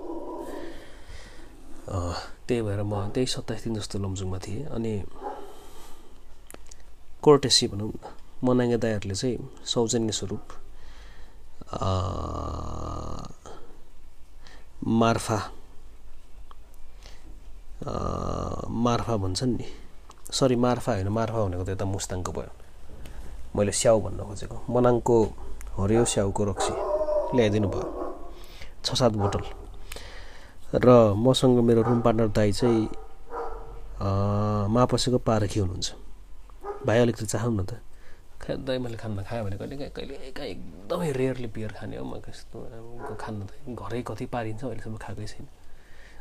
त्यही 2.48 2.62
भएर 2.62 2.82
म 2.84 3.10
त्यही 3.14 3.28
सत्ताइस 3.28 3.64
दिन 3.64 3.74
जस्तो 3.76 4.00
लमजुङमा 4.00 4.38
थिएँ 4.46 4.66
अनि 4.76 4.94
कोर्टेसी 7.22 7.68
भनौँ 7.68 7.90
न 7.90 7.98
मनाङ्गे 8.44 8.78
दाईहरूले 8.78 9.16
चाहिँ 9.16 9.38
सौजन्य 9.66 10.12
स्वरूप 10.14 10.46
मार्फा। 15.00 15.40
मार्फा 18.86 19.16
भन्छन् 19.18 19.54
नि। 19.58 19.66
सरी 20.32 20.56
मार्फा 20.56 20.92
होइन। 20.94 21.08
मार्फा 21.08 21.40
भनेको 21.46 21.64
त 21.64 21.70
यता 21.70 21.86
मुस्ताङको 21.86 22.32
भयो। 22.32 22.52
मैले 23.56 23.72
स्याउ 23.72 23.98
भन्न 24.02 24.20
खोजेको। 24.30 24.58
मनाङको 24.70 25.16
हरियो 25.78 26.06
स्याउको 26.06 26.42
रक्सी। 26.50 26.74
ल्याइदिनु 27.36 27.68
भयो। 27.70 27.88
छ 28.84 28.88
सात 29.00 29.14
बोतल। 29.14 29.44
र 30.74 31.14
मसँग 31.18 31.58
मेरो 31.66 31.82
रुम 31.82 32.02
पार्टनर 32.02 32.28
दाई 32.34 32.52
चाहिँ 32.52 32.90
मापसेको 34.74 35.18
पारखी 35.18 35.60
हुनुहुन्छ। 35.60 35.88
भाइ 36.86 36.98
अलिकति 37.00 37.26
चाहौँ 37.26 37.54
न 37.54 37.66
त। 37.66 37.72
दाइ 38.58 38.78
मैले 38.78 38.98
खाना 38.98 39.24
खाएँ 39.24 39.44
भने 39.44 39.58
कहिले 39.58 39.76
काहीँ 39.78 39.92
कहिले 39.94 40.32
काहीँ 40.38 40.52
एकदमै 40.52 41.12
रेयरली 41.12 41.48
बियर 41.54 41.72
खाने 41.78 41.98
हो 41.98 42.06
म 42.06 42.20
कस्तो 42.26 42.58
खानु 43.22 43.46
त 43.46 43.52
घरै 43.78 44.02
कति 44.10 44.26
पारिन्छ 44.26 44.64
अहिलेसम्म 44.64 44.98
खाएकै 44.98 45.26
छैन। 45.26 45.48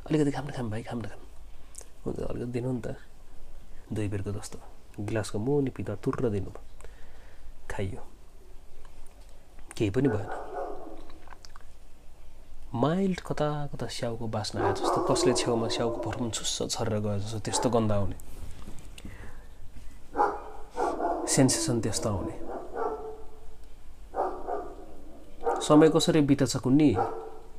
अलिकति 0.06 0.30
खाम 0.36 0.46
खाम 0.56 0.70
भाइ 0.70 0.82
खाम 0.82 0.98
न 0.98 1.06
खाम 1.08 1.22
हुन्छ 2.04 2.18
अलिकति 2.20 2.52
दिनु 2.52 2.72
नि 2.72 2.80
त। 2.84 2.96
दुई 3.92 4.08
बेरको 4.12 4.32
जस्तो। 4.36 4.58
गिलासको 5.00 5.38
मुनि 5.38 5.70
पिता 5.72 5.94
तुर्र 6.04 6.28
दिनु 6.28 6.50
खाइयो। 7.70 8.02
केही 9.76 9.90
पनि 9.90 10.08
भएन। 10.08 10.30
माइल्ड 12.74 13.20
कता 13.24 13.48
कता 13.72 13.86
स्याउको 13.88 14.26
बास्ना 14.28 14.60
आयो 14.60 14.74
जस्तो 14.76 14.98
कसले 15.08 15.32
छेउमा 15.40 15.68
स्याउको 15.72 15.98
भरम 16.04 16.30
छुस्स 16.36 16.68
छरेर 16.76 16.98
गयो 17.00 17.18
जस्तो 17.24 17.38
त्यस्तो 17.40 17.68
गन्ध 17.70 17.92
आउने। 17.92 18.16
सेन्सेसन 21.28 21.80
त्यस्तो 21.80 22.08
आउने। 22.08 22.34
समय 25.62 25.88
कसरी 25.94 26.20
बितेछ 26.28 26.56
कुन्नी? 26.56 26.90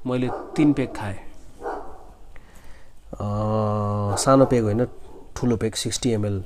मैले 0.07 0.29
तिन 0.55 0.73
पेक 0.73 0.95
खाएँ। 0.95 1.19
सानो 4.23 4.45
पेक 4.45 4.63
होइन 4.63 4.85
ठुलो 5.35 5.55
पेक 5.57 5.75
सिक्सटी 5.75 6.09
एमएल 6.11 6.43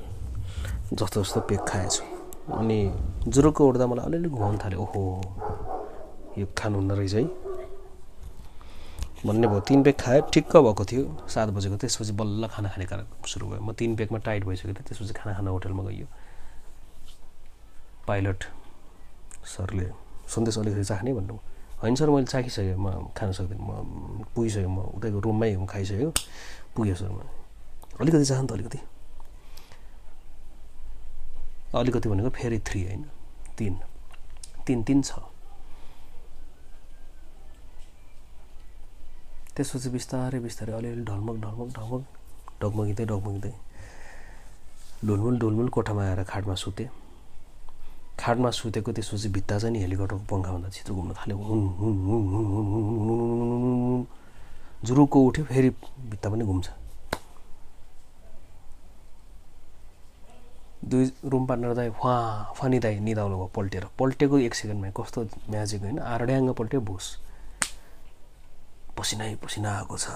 जस्तो 0.92 1.22
जस्तो 1.22 1.40
पेक 1.48 1.60
खाएछु। 1.68 2.02
अनि 2.58 2.78
जुरुको 3.28 3.68
उठ्दा 3.68 3.86
मलाई 3.86 4.06
अलिअलि 4.06 4.28
घुमाउनु 4.28 4.58
थाल्यो। 4.64 4.80
ओहो 4.80 5.02
यो 6.38 6.46
खानुहुन्न 6.58 6.92
रहेछ 6.92 7.14
है। 7.14 7.24
भन्ने 9.26 9.46
भयो 9.48 9.60
तिन 9.68 9.82
पेक 9.82 9.96
खाएँ 10.00 10.20
ठिक्क 10.32 10.56
भएको 10.56 10.84
थियो। 10.84 11.04
सात 11.28 11.48
बजेको 11.56 11.76
त्यसपछि 11.76 12.12
बल्ल 12.12 12.46
खाना 12.52 12.68
खाने 12.68 12.84
कारण 12.86 13.06
सुरु 13.26 13.46
भयो। 13.48 13.60
म 13.62 13.72
तिन 13.72 13.96
पेकमा 13.96 14.18
टाइट 14.18 14.44
भइसकेको 14.44 14.74
थिएँ 14.74 14.86
त्यसपछि 14.88 15.14
खाना 15.14 15.32
खाना 15.36 15.50
होटलमा 15.50 15.82
गइयो। 15.88 16.06
पाइलट 18.06 18.44
सरले 19.46 19.88
सन्देश 20.34 20.58
अलिकति 20.58 20.84
चाख्ने 20.84 21.12
भन्नु। 21.14 21.36
होइन 21.82 21.94
सर 21.94 22.10
मैले 22.10 22.26
चाखिसकेँ। 22.26 22.76
म 22.76 23.12
खान 23.16 23.32
सक्दिनँ। 23.32 23.60
म 23.60 24.24
पुगिसकेँ। 24.34 24.66
म 24.66 24.78
उतैको 24.96 25.18
रुममै 25.20 25.66
खाइसक्यो 25.66 26.10
पुग्यो 26.76 26.94
सर 26.94 27.08
म 27.08 27.20
अलिकति 28.00 28.18
नि 28.18 28.46
त 28.48 28.52
अलिकति। 28.52 28.80
अलिकति 31.74 32.08
भनेको 32.08 32.30
फेरि 32.30 32.58
थ्री 32.58 32.80
होइन? 32.84 33.04
तिन। 33.58 33.74
तिन 34.66 34.82
तिन 34.82 35.02
छ। 35.02 35.12
त्यसपछि 39.56 39.88
बिस्तारै 39.90 40.38
बिस्तारै 40.40 40.72
अलिअलि 40.72 41.04
ढलमक 41.04 41.36
ढलमक 41.44 41.68
ढलमक। 41.76 42.02
डगमगिँदै 42.62 43.04
डगमगिँदै। 43.04 43.54
ढुलमुल 45.06 45.38
ढुलमुल 45.38 45.68
कोठामा 45.68 46.02
आएर 46.02 46.22
खाटमा 46.24 46.54
सुतेँ। 46.54 46.88
खाटमा 48.18 48.50
सुतेको 48.52 48.92
त्यसपछि 48.92 49.28
भित्ता 49.30 49.58
चाहिँ 49.58 49.72
नि 49.72 49.80
हेलिकप्टरको 49.80 50.24
पङ्खाभन्दा 50.30 50.68
छिटो 50.70 50.94
घुम्न 50.94 51.12
थाल्यो 51.14 51.36
जुरुको 54.84 55.18
उठ्यो 55.26 55.44
फेरि 55.44 55.70
भित्ता 56.10 56.30
पनि 56.30 56.44
घुम्छ 56.44 56.68
दुई 60.84 61.12
रुम 61.26 61.46
पार्टनर 61.46 61.74
दाई 61.74 61.90
फा 61.92 62.14
फनी 62.56 62.78
दाई 62.78 62.98
निदाउनु 63.00 63.36
भयो 63.36 63.50
पल्टेर 63.54 63.86
पल्टेको 63.98 64.38
एक 64.40 64.54
सेकेन्डमा 64.54 64.90
कस्तो 64.96 65.22
म्याजिक 65.50 65.82
होइन 65.82 65.98
आरड्याङ्ग 66.06 66.52
पल्ट्यो 66.54 66.80
भुस 66.82 67.06
पसिनै 68.96 69.34
पसिना 69.42 69.70
आएको 69.76 69.96
छ 69.98 70.06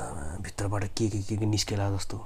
भित्रबाट 0.43 0.85
के 0.93 1.09
के 1.09 1.19
के 1.21 1.37
के 1.37 1.47
निस्केला 1.47 1.91
जस्तो 1.91 2.19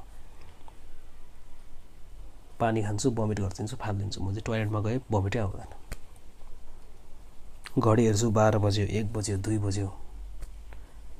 पानी 2.62 2.82
खान्छु 2.82 3.10
बमिट 3.10 3.38
गरिदिन्छु 3.40 3.76
फालिदिन्छु। 3.82 4.18
म 4.22 4.26
चाहिँ 4.30 4.46
टोइलेटमा 4.46 4.80
गएँ 4.86 5.00
बमिटै 5.10 5.38
आउँदैन। 5.38 5.70
घडी 7.78 8.02
हेर्छु 8.06 8.30
बाह्र 8.30 8.58
बज्यो 8.64 8.84
एक 8.98 9.12
बज्यो 9.12 9.36
दुई 9.44 9.58
बज्यो। 9.58 9.88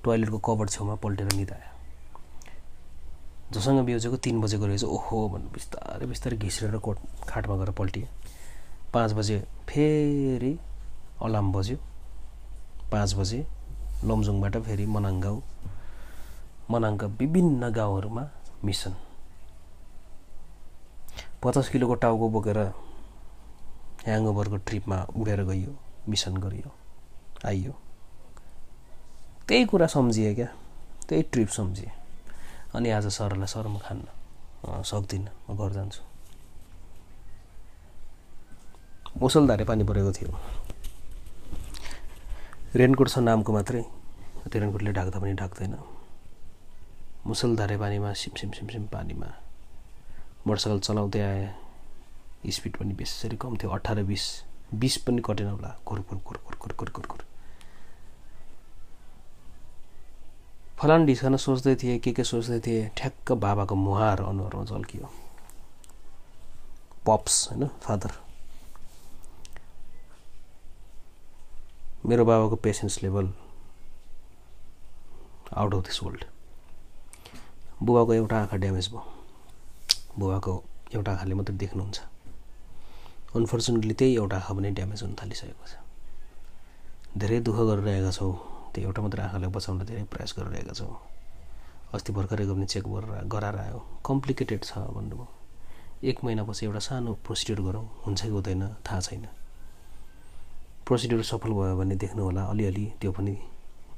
टोइलेटको 0.05 0.39
कभर 0.39 0.67
छेउमा 0.69 0.95
पल्टेर 1.03 1.29
निधायो। 1.33 1.71
जोसँग 3.53 3.79
बिउजेको 3.87 4.17
तिन 4.25 4.41
बजेको 4.41 4.67
रहेछ। 4.67 4.85
ओहो 4.85 5.17
भन्नु 5.29 5.49
बिस्तारै 5.53 6.07
बिस्तारै 6.07 6.37
घिस्रेर 6.37 6.77
कोट 6.79 6.97
खाटमा 7.29 7.57
गएर 7.57 7.71
पल्टिएँ। 7.79 8.09
पाँच 8.93 9.13
बजे 9.13 9.37
फेरि 9.69 10.53
अलार्म 11.23 11.53
बज्यो। 11.53 11.77
पाँच 12.93 13.11
बजे 13.15 13.41
लमजुङबाट 14.05 14.57
फेरि 14.67 14.87
मनाङ 14.87 15.21
गाउँ। 15.21 15.41
मनाङका 16.71 17.07
विभिन्न 17.21 17.71
गाउँहरूमा 17.73 18.25
मिसन। 18.65 18.95
पचास 21.43 21.69
किलोको 21.69 21.95
टाउको 22.03 22.29
बोकेर 22.31 22.59
ह्याङओभरको 24.07 24.57
ट्रिपमा 24.67 24.99
उडेर 25.19 25.43
गइयो 25.45 25.73
मिसन 26.09 26.37
गरियो 26.39 26.71
आइयो। 27.47 27.73
त्यही 29.49 29.65
कुरा 29.67 29.87
सम्झिएँ 29.87 30.35
क्या 30.35 30.47
त्यही 31.09 31.23
ट्रिप 31.33 31.49
सम्झिएँ। 31.59 31.91
अनि 32.75 32.91
आज 32.91 33.07
सरलाई 33.11 33.47
सर 33.47 33.67
म 33.67 33.79
खान्न 33.79 34.83
सक्दिनँ 34.87 35.31
म 35.51 35.57
घर 35.59 35.71
जान्छु। 35.73 36.03
मुसलधारे 39.21 39.65
पानी 39.65 39.85
परेको 39.85 40.13
थियो। 40.13 40.31
रेनकोट 42.75 43.09
छ 43.09 43.19
नामको 43.19 43.53
मात्रै 43.53 43.83
त्यो 44.51 44.59
रेनकोटले 44.63 44.93
ढाक्दा 44.95 45.19
पनि 45.21 45.35
ढाक्दैन। 45.37 45.75
मुसलधारे 47.27 47.77
पानीमा 47.77 48.13
सिमसिम 48.15 48.51
सिमसिम 48.57 48.87
पानीमा 48.95 49.29
मोटरसाइकल 50.47 50.81
चलाउँदै 50.81 51.21
आएँ। 51.21 51.55
स्पिड 52.51 52.77
पनि 52.77 52.95
बेसरी 52.95 53.37
कम 53.37 53.57
थियो 53.57 53.71
अठार 53.71 54.03
बिस। 54.03 54.25
बिस 54.75 54.97
पनि 54.97 55.23
कटेन 55.25 55.49
होला। 55.49 55.77
खुर 55.87 56.03
खुर 56.03 56.19
खुर 56.19 56.37
खुर 56.37 56.57
खुर 56.57 56.73
खुर 56.73 56.91
खुर 56.91 57.07
खुर। 57.07 57.25
फलान 60.81 61.07
ढिस्कन 61.07 61.37
सोच्दै 61.37 61.75
थिएँ 61.77 61.99
के 61.99 62.13
के 62.13 62.25
सोच्दै 62.25 62.61
थिएँ? 62.61 62.89
ठ्याक्क 62.97 63.33
बाबाको 63.33 63.75
मुहार 63.75 64.21
अनुहारमा 64.21 64.65
झल्कियो। 64.65 65.11
पप्स 67.07 67.49
होइन? 67.51 67.67
फादर। 67.67 68.13
मेरो 72.07 72.25
बाबाको 72.25 72.57
patience 72.57 73.03
level 73.03 73.33
out 75.55 75.75
of 75.75 75.81
this 75.81 76.03
world. 76.03 76.25
बुबाको 77.83 78.15
एउटा 78.15 78.41
आँखा 78.41 78.57
ड्यामेज 78.57 78.89
भयो। 78.89 79.22
बुबाको 80.19 80.53
एउटा 80.95 81.11
आँखाले 81.13 81.35
मात्रै 81.35 81.57
देख्नुहुन्छ। 81.57 81.99
अनफर्चुनेटली 83.37 83.95
त्यही 83.95 84.15
एउटा 84.17 84.37
आँखा 84.37 84.53
पनि 84.55 84.71
ड्यामेज 84.77 85.03
हुन 85.03 85.15
थालिसकेको 85.21 85.65
छ। 85.67 85.75
धेरै 87.17 87.39
दुःख 87.47 87.59
गरिरहेका 87.69 88.11
छौँ 88.13 88.33
त्यो 88.73 88.83
एउटा 88.85 89.01
मात्रै 89.03 89.23
आँखालाई 89.25 89.51
बचाउन 89.57 89.79
धेरै 89.89 90.05
प्रयास 90.13 90.31
गरिरहेका 90.39 90.73
छौँ। 90.73 90.97
अस्ति 91.95 92.11
भर्खरै 92.13 92.45
पनि 92.49 92.67
चेक 92.73 92.85
गरेर 92.89 93.25
गराएर 93.29 93.57
आयो 93.65 93.79
कम्प्लिकेटेड 94.05 94.61
छ 94.65 94.73
भन्नुभयो। 94.97 95.27
एक 96.09 96.17
महिनापछि 96.25 96.67
एउटा 96.67 96.81
सानो 96.89 97.13
प्रोसिड्युर 97.25 97.61
गरौँ 97.67 97.87
हुन्छ 98.05 98.21
कि 98.23 98.29
हुँदैन 98.29 98.63
थाहा 98.85 99.01
छैन। 99.01 99.25
प्रोसिड्युर 100.87 101.23
सफल 101.23 101.53
भयो 101.53 101.77
भने 101.77 101.95
देख्नु 101.97 102.23
होला 102.25 102.43
अलिअलि 102.53 102.87
त्यो 103.01 103.13
पनि 103.13 103.35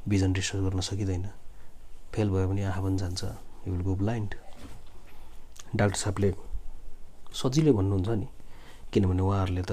भिजन 0.08 0.34
रिसर्च 0.34 0.60
गर्न 0.62 0.80
सकिँदैन। 0.80 1.26
फेल 2.12 2.28
भयो 2.30 2.46
भने 2.48 2.62
आँखा 2.70 2.80
पनि 2.82 2.96
जान्छ। 2.98 3.22
You 3.66 3.72
will 3.72 3.82
go 3.82 3.94
blind 3.94 4.34
doctor 5.74 5.98
साहबले 6.04 6.28
सजिलै 7.34 7.72
भन्नुहुन्छ 7.78 8.08
नि। 8.20 8.26
किनभने 8.92 9.22
उहाँहरूले 9.22 9.62
त 9.70 9.72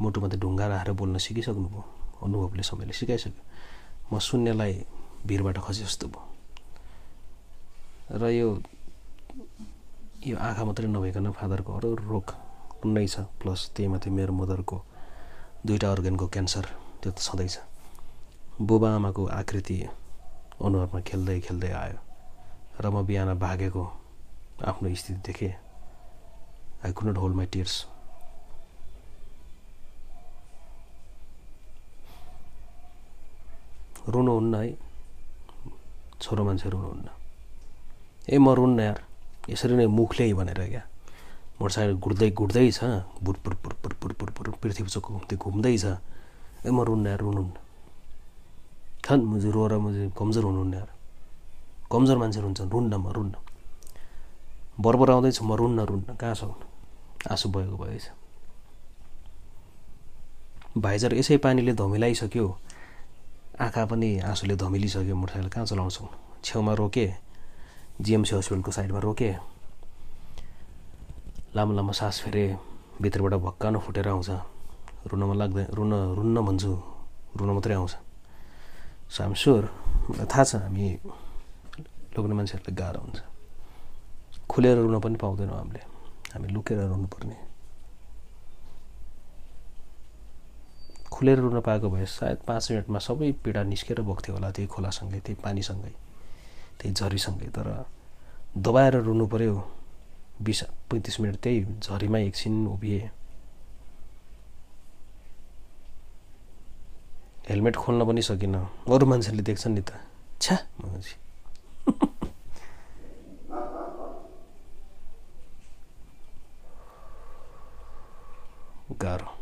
मुटुमा 0.00 0.26
त 0.28 0.34
ढुङ्गा 0.42 0.66
राखेर 0.68 0.92
बोल्न 1.00 1.16
सिकिसक्नुभयो 1.18 1.82
अनुभवले 2.22 2.62
समयले 2.62 2.92
सिकाइसक्यो। 3.00 3.42
म 4.12 4.18
शून्यलाई 4.18 4.72
भिरबाट 5.26 5.56
खसे 5.64 5.82
जस्तो 5.84 6.06
भयो। 6.12 6.22
र 8.20 8.22
यो 8.38 8.48
यो 10.26 10.36
आँखा 10.36 10.62
मात्रै 10.64 10.88
नभइकन 10.88 11.30
फादरको 11.38 11.70
अरू 11.78 11.88
रोग 12.12 12.26
नै 12.86 13.06
छ 13.06 13.24
प्लस 13.40 13.60
त्यही 13.74 13.88
माथि 13.92 14.08
मेरो 14.10 14.32
मदरको 14.32 14.76
दुईवटा 15.66 15.88
अर्ग्यानको 15.92 16.26
क्यान्सर 16.34 16.64
त्यो 17.00 17.10
त 17.12 17.18
छँदैछ 17.18 17.54
बुबा 18.68 18.88
आमाको 18.96 19.22
आकृति 19.40 19.76
अनुहारमा 20.66 21.00
खेल्दै 21.08 21.38
खेल्दै 21.46 21.70
आयो। 21.82 21.98
र 22.80 22.86
म 22.90 23.02
बिहान 23.06 23.38
भागेको 23.38 23.84
आफ्नो 24.70 24.94
स्थिति 24.94 25.20
देखेँ। 25.26 25.54
I 26.84 26.92
could 26.94 27.06
not 27.08 27.18
hold 27.18 27.36
my 27.36 27.46
tears 27.52 27.74
रुनुहुन्न 34.08 34.54
है। 34.54 34.76
छोरो 36.22 36.42
मान्छे 36.44 36.68
रुनुहुन्न 36.70 37.08
ए 38.30 38.38
म 38.38 38.48
रुन्न 38.54 38.80
यार। 38.80 38.98
यसरी 39.50 39.74
नै 39.76 39.86
मुखले 39.86 40.32
भनेर 40.34 40.60
क्या। 40.68 40.82
मोटरसाइकल 41.60 41.96
घुट्दै 41.98 42.30
घुट्दै 42.30 42.70
छ। 42.70 42.80
बुटपुर 43.22 43.54
पुर 43.62 43.72
पुर 43.82 43.92
पुर 44.00 44.30
पुर 44.30 44.46
पृथ्वी 44.62 44.88
चोक 44.88 45.06
घुम्दै 45.12 45.36
घुम्दैछ 45.36 45.84
ए 46.64 46.70
म 46.70 46.78
रुन्न 46.86 47.06
यार 47.06 47.20
रुनुहुन्न 47.26 47.56
छन् 49.04 49.22
मुझे 49.24 49.50
रोएर 49.50 49.72
मुझे 49.82 50.02
कमजोर 50.18 50.44
हुनुहुन्न 50.44 50.74
यार। 50.74 50.90
कमजोर 51.92 52.16
मान्छे 52.18 52.40
रुन्छ 52.40 52.60
रुन्न 52.60 52.94
म 52.94 53.06
रुन्न 53.16 53.34
बरबर 54.80 55.10
आउँदैछु 55.10 55.44
म 55.44 55.52
रुन्न 55.56 55.78
रुन्न। 55.90 56.14
कहाँ 56.14 56.34
छ 56.34 56.44
आँसु 57.32 57.48
भएको 57.48 57.76
भएछ। 57.76 58.04
भाइजर 60.78 61.14
यसै 61.14 61.36
पानीले 61.42 61.72
धमिलाइसक्यो। 61.74 62.46
आँखा 63.60 63.84
पनि 63.90 64.08
आँसुले 64.22 64.54
धमिलिसक्यो 64.54 65.14
मोटरसाइकल 65.16 65.48
कहाँ 65.48 65.66
चलाउँछौँ 65.66 66.08
छेउमा 66.44 66.72
रोकेँ। 66.78 67.10
जिएमसी 67.98 68.36
हस्पिटलको 68.36 68.70
साइडमा 68.70 69.00
रोकेँ। 69.02 69.34
लामो 71.56 71.72
लामो 71.74 71.92
सास 71.92 72.20
फेरे 72.22 72.44
भित्रबाट 73.02 73.34
भक्कानो 73.42 73.78
फुटेर 73.80 74.08
आउँछ। 74.08 74.30
रुनमा 75.10 75.34
लाग्दैन 75.34 75.66
रुन 75.74 75.92
रुन्न 76.14 76.36
भन्छु। 76.46 76.72
रुन 77.38 77.50
मात्रै 77.50 77.74
आउँछ। 77.74 77.94
सो 79.10 79.24
आम 79.24 79.34
स्योर 79.34 79.64
थाहा 80.30 80.44
छ 80.44 80.54
हामी 80.62 80.86
लोग्ने 82.18 82.34
मान्छेहरूलाई 82.34 82.74
गाह्रो 82.74 83.00
हुन्छ। 83.00 83.18
खुलेर 84.50 84.76
रुन 84.82 84.98
पनि 84.98 85.16
पाउँदैनौँ 85.22 85.54
हामीले। 85.54 85.82
हामी 86.34 86.48
लुकेर 86.50 86.78
रुनुपर्ने। 86.90 87.36
खुलेर 91.14 91.38
रुन 91.38 91.60
पाएको 91.60 91.90
भए 91.90 92.06
सायद 92.06 92.38
पाँच 92.42 92.70
मिनटमा 92.70 92.98
सबै 92.98 93.30
पीडा 93.42 93.62
निस्केर 93.62 94.00
बोक्थ्यो 94.02 94.34
होला 94.34 94.50
त्यही 94.50 94.66
खोलासँगै 94.66 95.20
त्यही 95.20 95.38
पानीसँगै 95.42 95.92
त्यही 96.78 96.94
झरीसँगै। 96.94 97.48
तर 97.54 97.66
दबाएर 98.58 98.94
रुनु 99.06 99.26
पऱ्यो 99.26 99.54
बिस 100.42 100.62
पैँतिस 100.90 101.20
मिनट 101.20 101.36
त्यही 101.42 101.58
झरीमा 101.82 102.18
एकछिन 102.18 102.66
उभिए। 102.66 103.10
हेलमेट 107.48 107.76
खोल्न 107.76 108.04
पनि 108.06 108.22
सकिनँ। 108.22 108.64
अरू 108.86 109.06
मान्छेले 109.06 109.42
देख्छन् 109.42 109.74
नि 109.74 109.82
त। 109.82 109.90
छ्या 110.40 110.56
गाह्रो 119.02 119.34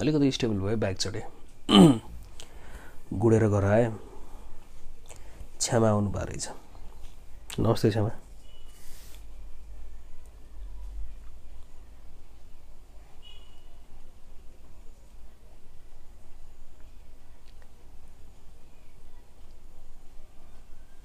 अलिकति 0.00 0.30
स्टेबल 0.32 0.58
भयो 0.60 0.76
बाइक 0.78 0.96
चढेँ 0.98 1.22
गुडेर 3.14 3.48
घर 3.48 3.64
आएँ 3.64 3.90
छ्यामा 5.60 5.88
आउनु 5.88 6.10
भएको 6.10 6.24
रहेछ 6.26 6.48
नमस्ते 7.60 7.90
क्षमा 7.90 8.10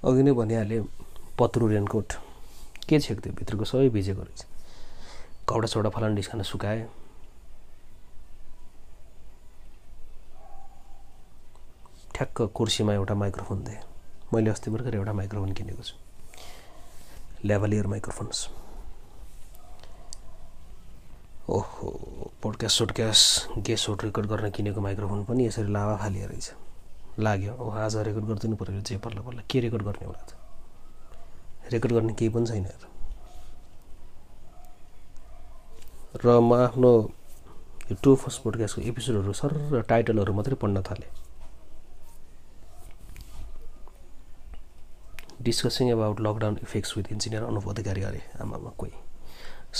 अघि 0.02 0.22
नै 0.22 0.32
भनिहालेँ 0.32 0.82
पत्रु 1.38 1.66
रेनकोट 1.68 2.12
के 2.88 2.98
छेक 3.00 3.20
त्यो 3.20 3.32
भित्रको 3.38 3.64
सबै 3.64 3.88
भिजेको 3.96 4.22
रहेछ 4.22 4.59
कौडा 5.50 5.66
सौडा 5.66 5.90
फलान 5.90 6.12
निस्कन 6.14 6.42
सुकाएँ। 6.42 6.86
ठ्याक्क 12.14 12.42
कुर्सीमा 12.54 12.92
एउटा 12.94 13.14
माइक्रोफोन 13.14 13.64
दिएँ। 13.64 13.80
मैले 14.34 14.50
अस्ति 14.50 14.70
भर्खर 14.70 14.94
एउटा 14.94 15.12
माइक्रोफोन 15.12 15.52
किनेको 15.52 15.82
छु। 15.82 15.96
Lavalier 17.44 17.86
microphones. 17.86 18.48
ओहो 21.50 21.90
पोडकास्ट 22.42 22.78
सोडकास्ट 22.78 23.58
गेस्ट 23.66 23.90
रेकर्ड 24.04 24.26
गर्न 24.26 24.50
किनेको 24.50 24.80
माइक्रोफोन 24.80 25.24
पनि 25.24 25.46
यसरी 25.46 25.72
लावा 25.72 25.96
फालिएर 25.96 26.28
रहेछ। 26.28 26.52
लाग्यो 27.18 27.54
ओ 27.54 27.70
आज 27.84 27.96
रेकर्ड 27.96 28.24
गरिदिनु 28.24 28.56
पऱ्यो 28.56 28.80
जे 28.80 28.98
पल्ल 28.98 29.18
पल्ल 29.26 29.42
के 29.50 29.60
रेकर्ड 29.60 29.82
गर्ने 29.82 30.06
होला 30.06 30.22
त? 30.22 30.30
रेकर्ड 31.72 31.92
गर्ने 31.92 32.12
केही 32.14 32.30
पनि 32.30 32.46
छैन 32.46 32.66
र 36.14 36.38
म 36.40 36.52
आफ्नो 36.54 36.90
टु 38.02 38.14
फर्स्ट 38.16 38.42
पोडकास्टको 38.42 38.82
एपिसोडहरू 38.82 39.32
सर 39.32 39.82
टाइटलहरू 39.88 40.32
मात्रै 40.34 40.56
पढ्न 40.62 40.82
थालेँ। 40.82 41.10
Discussing 45.42 45.90
about 45.90 46.20
lockdown 46.20 46.58
effects 46.62 46.96
with 46.96 47.12
engineer 47.12 47.42
Anup 47.44 47.68
Adhikari 47.68 48.02
अरे 48.02 48.20
आमामा 48.42 48.70
कोही 48.78 48.92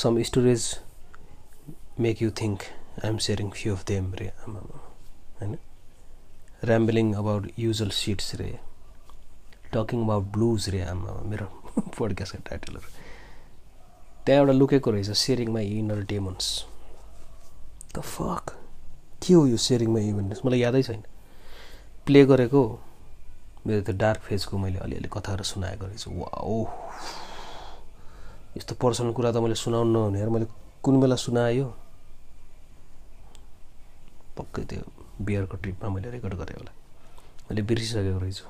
some 0.03 0.23
storage 0.23 0.62
make 2.01 2.23
you 2.23 2.31
think 2.40 2.62
I'm 3.05 3.19
sharing 3.27 3.51
few 3.51 3.75
of 3.75 3.85
them 3.87 4.12
रे 4.14 4.29
आमामा 4.47 4.79
होइन 5.40 5.59
ऱ्याम्बलिङ 6.64 7.12
अबाउट 7.14 7.51
युजल 7.59 7.90
सिट्स 7.97 8.35
रे 8.35 8.51
टकिङ 9.75 10.05
अबाउट 10.05 10.33
ब्लुज 10.33 10.69
रे 10.69 10.81
आमा 10.87 11.21
मेरो 11.27 11.47
पोडकास्टको 11.99 12.43
टाइटलहरू 12.49 13.10
त्यहाँ 14.26 14.40
एउटा 14.40 14.52
लुकेको 14.52 14.90
रहेछ 14.90 15.11
sharing 15.11 15.48
my 15.52 15.66
inner 15.78 16.00
demons. 16.12 16.46
The 17.94 18.00
fuck 18.00 18.44
के 19.22 19.35
हो 19.35 19.46
यो 19.46 19.56
सेयरिङ 19.56 19.90
माई 19.92 20.09
इभेन्ट्स 20.09 20.44
मलाई 20.46 20.61
यादै 20.61 20.83
छैन। 20.83 21.02
प्ले 22.06 22.24
गरेको 22.26 22.62
मेरो 23.66 23.80
त्यो 23.87 23.94
डार्क 23.96 24.20
फेजको 24.28 24.59
मैले 24.59 24.78
अलिअलि 24.78 25.09
कथाहरू 25.12 25.44
सुनाएको 25.44 25.85
रहेछु। 25.87 26.11
वा 26.11 26.28
ओ 26.44 26.56
यस्तो 28.56 28.74
पर्सनल 28.83 29.12
कुरा 29.12 29.33
त 29.33 29.37
मैले 29.44 29.54
सुनाउनु 29.54 29.90
नहुने। 29.92 30.26
मैले 30.30 30.46
कुन 30.85 31.00
बेला 31.00 31.16
सुनायो? 31.16 31.66
पक्कै 34.37 34.62
त्यो 34.64 34.83
बियरको 35.20 35.56
ट्रिपमा 35.62 35.88
मैले 35.94 36.11
रेकर्ड 36.11 36.35
गरेँ 36.40 36.56
होला। 36.56 36.72
मैले 37.50 37.62
बिर्सिसकेको 37.68 38.18
रहेछु। 38.18 38.46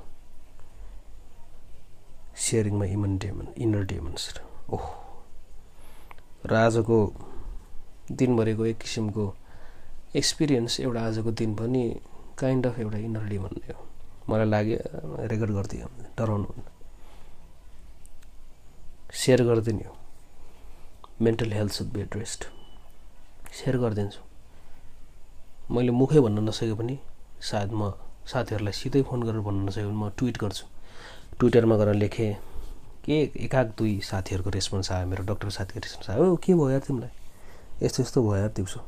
सेयरिङमा 2.38 2.84
इमन 2.94 3.18
डेमन 3.18 3.46
इनर 3.58 3.82
डेमन्स 3.90 4.22
ओह। 4.70 5.09
र 6.46 6.54
आजको 6.56 6.98
दिनभरिको 8.10 8.66
एक 8.66 8.78
किसिमको 8.78 9.24
एक्सपिरियन्स 10.16 10.80
एउटा 10.80 11.00
आजको 11.06 11.30
दिन 11.40 11.54
पनि 11.54 11.82
काइन्ड 12.38 12.66
अफ 12.66 12.78
एउटा 12.78 12.98
इनर 12.98 13.24
डेमन 13.28 13.52
नै 13.60 13.72
हो। 13.72 13.80
मलाई 14.28 14.46
लाग्यो 14.46 14.78
रेकर्ड 15.30 15.50
गरिदियो। 15.56 15.86
डराउनु 16.18 16.48
सेयर 19.20 19.42
गरिदिने 19.44 19.84
हो। 19.84 19.94
Mental 21.22 21.52
health 21.52 21.72
should 21.72 21.88
be 21.92 22.00
addressed 22.00 22.44
share 23.58 23.76
गरिदिन्छु। 23.78 24.20
मैले 25.74 25.92
मुखै 25.92 26.20
भन्न 26.24 26.48
नसके 26.48 26.74
पनि 26.74 26.98
सायद 27.50 27.70
म 27.72 27.92
साथीहरूलाई 28.32 28.72
सिधै 28.80 29.02
फोन 29.08 29.20
गरेर 29.28 29.40
भन्न 29.46 29.68
नसके 29.68 29.84
भने 29.84 29.98
म 30.02 30.08
ट्विट 30.18 30.36
गर्छु। 30.42 30.64
ट्विटरमा 31.38 31.76
गएर 31.76 31.94
लेखेँ। 31.94 32.32
के 33.10 33.20
एकाक 33.44 33.66
दुई 33.78 33.98
साथीहरूको 34.06 34.50
रेस्पोन्स 34.50 34.90
आयो 34.92 35.06
मेरो 35.06 35.22
डक्टर 35.26 35.50
साथीको 35.50 35.80
रेस्पोन्स 35.82 36.10
आयो। 36.10 36.36
के 36.36 36.54
भयो 36.54 36.68
यार 36.70 36.80
तिमीलाई? 36.80 37.10
यस्तो 37.82 38.02
यस्तो 38.02 38.22
भयो 38.22 38.36
यार 38.36 38.48
दिउँसो। 38.54 38.80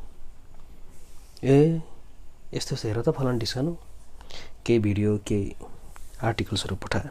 ए 1.43 1.83
यस्तो 2.55 2.75
यस्तो 2.75 2.89
हेर 2.89 3.01
त 3.03 3.11
फलान 3.19 3.39
डिस्कानु। 3.39 3.75
केही 4.67 4.79
भिडियो 4.79 5.17
केही 5.27 5.55
आर्टिकल्सहरू 6.23 6.77
पठाएँ 6.77 7.11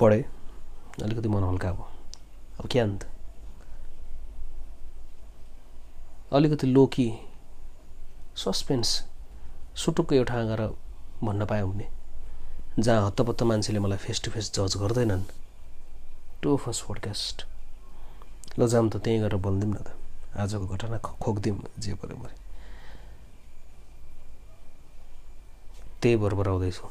पढेँ। 0.00 0.24
अलिकति 1.02 1.28
मन 1.28 1.42
हल्का 1.44 1.68
अब 1.68 1.86
अब 2.58 2.66
के 2.66 2.78
अन्त? 2.80 3.06
अलिकति 6.32 6.66
लोकी 6.66 7.08
सस्पेन्स 8.36 8.88
सुटुक्क 9.84 10.12
एउटा 10.12 10.42
गएर 10.44 10.66
भन्न 11.22 11.46
पायो 11.46 11.66
भने 11.66 11.88
जहाँ 12.78 13.06
हत्तपत्त 13.06 13.42
मान्छेले 13.42 13.78
मलाई 13.78 13.98
फेस 13.98 14.24
टु 14.24 14.30
फेस 14.30 14.52
जज 14.54 14.76
गर्दैनन् 14.82 15.45
टु 16.42 16.56
फर्स्ट 16.56 16.84
पोडकास्ट 16.86 17.36
ल 18.58 18.66
जाऊँ 18.68 18.90
त 18.90 18.96
त्यहीँ 19.04 19.20
गएर 19.20 19.34
बोलिदिउँ 19.36 19.72
न 19.72 19.76
त। 19.86 19.88
आजको 20.36 20.66
घटना 20.66 20.98
खोकिदिउँ 20.98 21.58
जे 21.80 21.94
पऱ्यो 22.00 22.16
मैले 22.16 22.36
त्यही 26.02 26.16
भएर 26.16 26.48
आउँदैछु। 26.48 26.84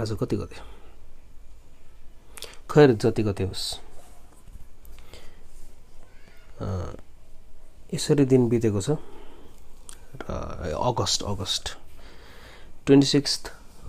आज 0.00 0.10
कति 0.20 0.36
गते? 0.36 0.56
खैर 2.70 2.92
जति 2.92 3.22
गते 3.22 3.44
होस्। 3.44 3.64
यसरी 7.94 8.24
दिन 8.26 8.48
बितेको 8.48 8.80
छ। 8.80 8.98
August 10.12 11.22
August 11.22 11.76
twenty 12.86 13.06
six 13.06 13.38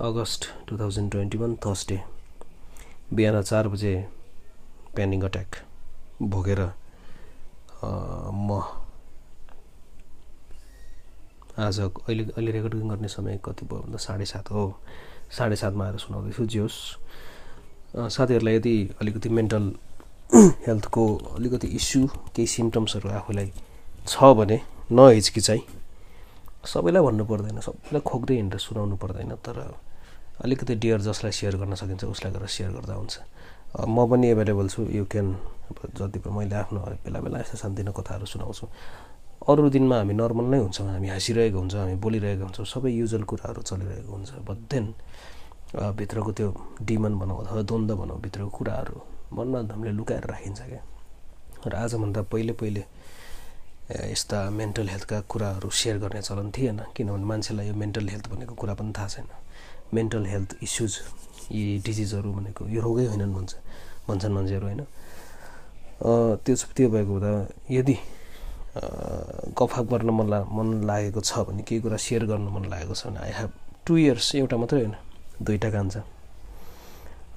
August 0.01 0.45
two 0.67 0.77
thousand 0.79 1.11
twenty 1.11 1.37
one 1.37 1.55
Thursday 1.65 1.99
बिहान 3.13 3.41
चार 3.41 3.67
बजे 3.67 3.93
प्यानिङ 4.95 5.21
अट्याक 5.21 5.55
भोगेर 6.21 6.61
म 7.83 8.61
आज 11.59 11.79
अहिले 11.79 12.23
अहिले 12.23 12.51
रेकर्डिङ 12.51 12.89
गर्ने 12.89 13.07
समय 13.07 13.39
कति 13.45 13.65
भयो 13.65 13.81
भन्दा 13.81 13.97
साढे 13.97 14.25
सात 14.25 14.51
हो। 14.51 14.63
साढे 15.37 15.55
सातमा 15.55 15.85
आएर 15.85 15.97
सुनाउँदैछु 15.97 16.45
जे 16.45 16.59
होस् 16.59 16.79
साथीहरूलाई 18.15 18.55
यदि 18.55 18.75
अलिकति 19.01 19.29
मेन्टल 19.29 19.71
हेल्थको 20.67 21.05
अलिकति 21.37 21.67
इस्यु 21.67 22.07
केही 22.35 22.47
सिम्टम्सहरू 22.47 23.09
आफूलाई 23.19 23.51
छ 24.07 24.33
भने 24.39 24.61
नहिचकिचाइ 24.91 25.61
सबैलाई 26.65 27.01
भन्नु 27.03 27.23
पर्दैन 27.25 27.59
सबैलाई 27.59 28.01
खोक्दै 28.01 28.35
हिँडेर 28.35 28.59
सुनाउनु 28.59 28.95
पर्दैन 29.03 29.31
तर 29.45 29.57
अलिकति 30.43 30.75
डियर 30.83 30.99
जसलाई 31.07 31.31
सेयर 31.31 31.55
गर्न 31.61 31.75
सकिन्छ 31.75 32.03
उसलाई 32.03 32.31
गरेर 32.33 32.47
सेयर 32.47 32.71
गर्दा 32.77 32.93
हुन्छ। 32.93 33.15
म 33.87 33.97
पनि 34.09 34.27
एभाइलेबल 34.33 34.67
छु 34.69 34.81
यु 34.89 35.05
क्यान 35.11 35.27
जति 35.97 36.19
पनि 36.23 36.33
मैले 36.33 36.55
आफ्नो 36.55 36.79
बेला 37.03 37.19
बेला 37.19 37.39
यस्तो 37.39 37.57
सानोतिनो 37.57 37.91
कथाहरू 37.91 38.25
सुनाउँछु। 38.25 38.65
अरू 39.49 39.69
दिनमा 39.75 39.95
हामी 39.97 40.13
नर्मल 40.13 40.45
नै 40.53 40.59
हुन्छौँ 40.63 40.87
हामी 40.87 41.07
हाँसिरहेको 41.09 41.57
हुन्छौँ 41.59 41.81
हामी 41.81 41.95
बोलिरहेको 41.99 42.43
हुन्छौँ 42.47 42.65
सबै 42.65 42.91
युजल 42.95 43.23
कुराहरू 43.27 43.61
चलिरहेको 43.61 44.11
हुन्छ। 44.13 44.31
बट 44.47 44.57
देन 44.71 44.85
भित्रको 45.99 46.31
त्यो 46.31 46.49
डिमन 46.81 47.13
भनौँ 47.19 47.37
अथवा 47.43 47.61
द्वन्द्व 47.67 47.95
भनौँ 48.01 48.17
भित्रको 48.23 48.49
कुराहरू 48.57 48.97
मनमा 49.35 49.59
हामीले 49.73 49.91
लुकाएर 49.99 50.25
राखिन्छ 50.31 50.61
क्या। 50.61 50.81
र 51.67 51.75
आजभन्दा 51.75 52.21
पहिले 52.31 52.53
पहिले 52.61 52.81
यस्ता 53.91 54.49
मेन्टल 54.49 54.87
हेल्थका 54.89 55.19
कुराहरू 55.27 55.69
सेयर 55.69 55.97
गर्ने 55.99 56.21
चलन 56.21 56.51
थिएन 56.55 56.79
किनभने 56.95 57.25
मान्छेलाई 57.25 57.67
यो 57.67 57.73
मेन्टल 57.75 58.07
हेल्थ 58.09 58.27
भनेको 58.31 58.55
कुरा 58.55 58.73
पनि 58.79 58.93
थाहा 58.97 59.07
छैन। 59.07 59.27
मेन्टल 59.93 60.25
हेल्थ 60.25 60.55
इस्युज 60.63 60.93
यी 61.51 61.63
डिजिजहरू 61.85 62.31
भनेको 62.33 62.67
यो 62.71 62.81
रोगै 62.81 63.05
होइनन् 63.11 63.33
भन्छ 63.35 63.51
भन्छन् 64.07 64.33
मान्छेहरू 64.33 64.65
होइन? 64.65 64.81
त्यो 66.43 66.55
त्यो 66.75 66.89
भएको 66.89 67.11
हुँदा 67.11 67.31
यदि 67.71 67.95
गफाक 69.59 69.85
गर्न 69.91 70.09
मन 70.09 70.27
ला 70.31 70.39
मन 70.47 70.67
लागेको 70.87 71.21
छ 71.21 71.43
भने 71.47 71.63
केही 71.67 71.81
कुरा 71.83 71.97
सेयर 71.99 72.25
गर्नु 72.25 72.49
मन 72.55 72.63
लागेको 72.71 72.95
छ 72.95 73.07
भने 73.07 73.19
आई 73.19 73.31
हेभ 73.39 73.51
टु 73.85 73.97
इयर्स 73.97 74.35
एउटा 74.35 74.57
मात्रै 74.57 74.79
होइन 74.79 74.95
दुईवटा 75.43 75.69
कान्छ 75.75 75.95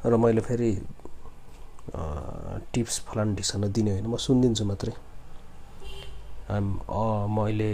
र 0.07 0.17
मैले 0.17 0.41
फेरि 0.47 0.71
टिप्स 2.73 2.95
फलान 3.11 3.35
ढिसन 3.35 3.63
दिने 3.73 3.91
होइन 3.93 4.07
म 4.07 4.17
सुनिदिन्छु 4.17 4.65
मात्रै। 4.65 4.95
आइम 6.51 6.67
मैले 7.37 7.71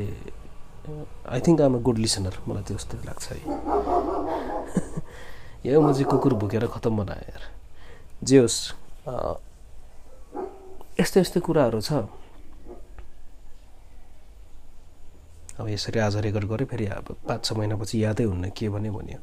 I 1.28 1.40
think 1.46 1.61
I'm 1.61 1.74
a 1.76 1.78
good 1.87 1.98
listener 1.98 2.35
मलाई 2.48 2.62
त्यो 2.64 2.76
जस्तो 2.76 2.96
लाग्छ 3.06 3.24
है। 3.32 3.38
यो 5.66 5.80
म 5.80 5.92
चाहिँ 5.92 6.04
कुकुर 6.11 6.35
भुकेर 6.40 6.66
खतम 6.66 6.96
बनाएँ 6.96 7.22
यार। 7.22 7.42
जे 8.24 8.38
होस् 8.38 8.61
यस्तो 11.00 11.20
यस्तो 11.20 11.40
कुराहरू 11.40 11.80
छ। 11.80 11.92
अब 15.61 15.68
यसरी 15.68 15.98
आज 16.00 16.16
रेकर्ड 16.24 16.44
गरेँ 16.48 16.66
फेरि 16.66 16.87
अब 16.96 17.16
पाँच 17.28 17.44
छ 17.44 17.52
महिनापछि 17.52 18.04
यादै 18.04 18.24
हुन्न 18.24 18.50
के 18.56 18.68
भने 18.72 18.90
भन्यो। 18.90 19.18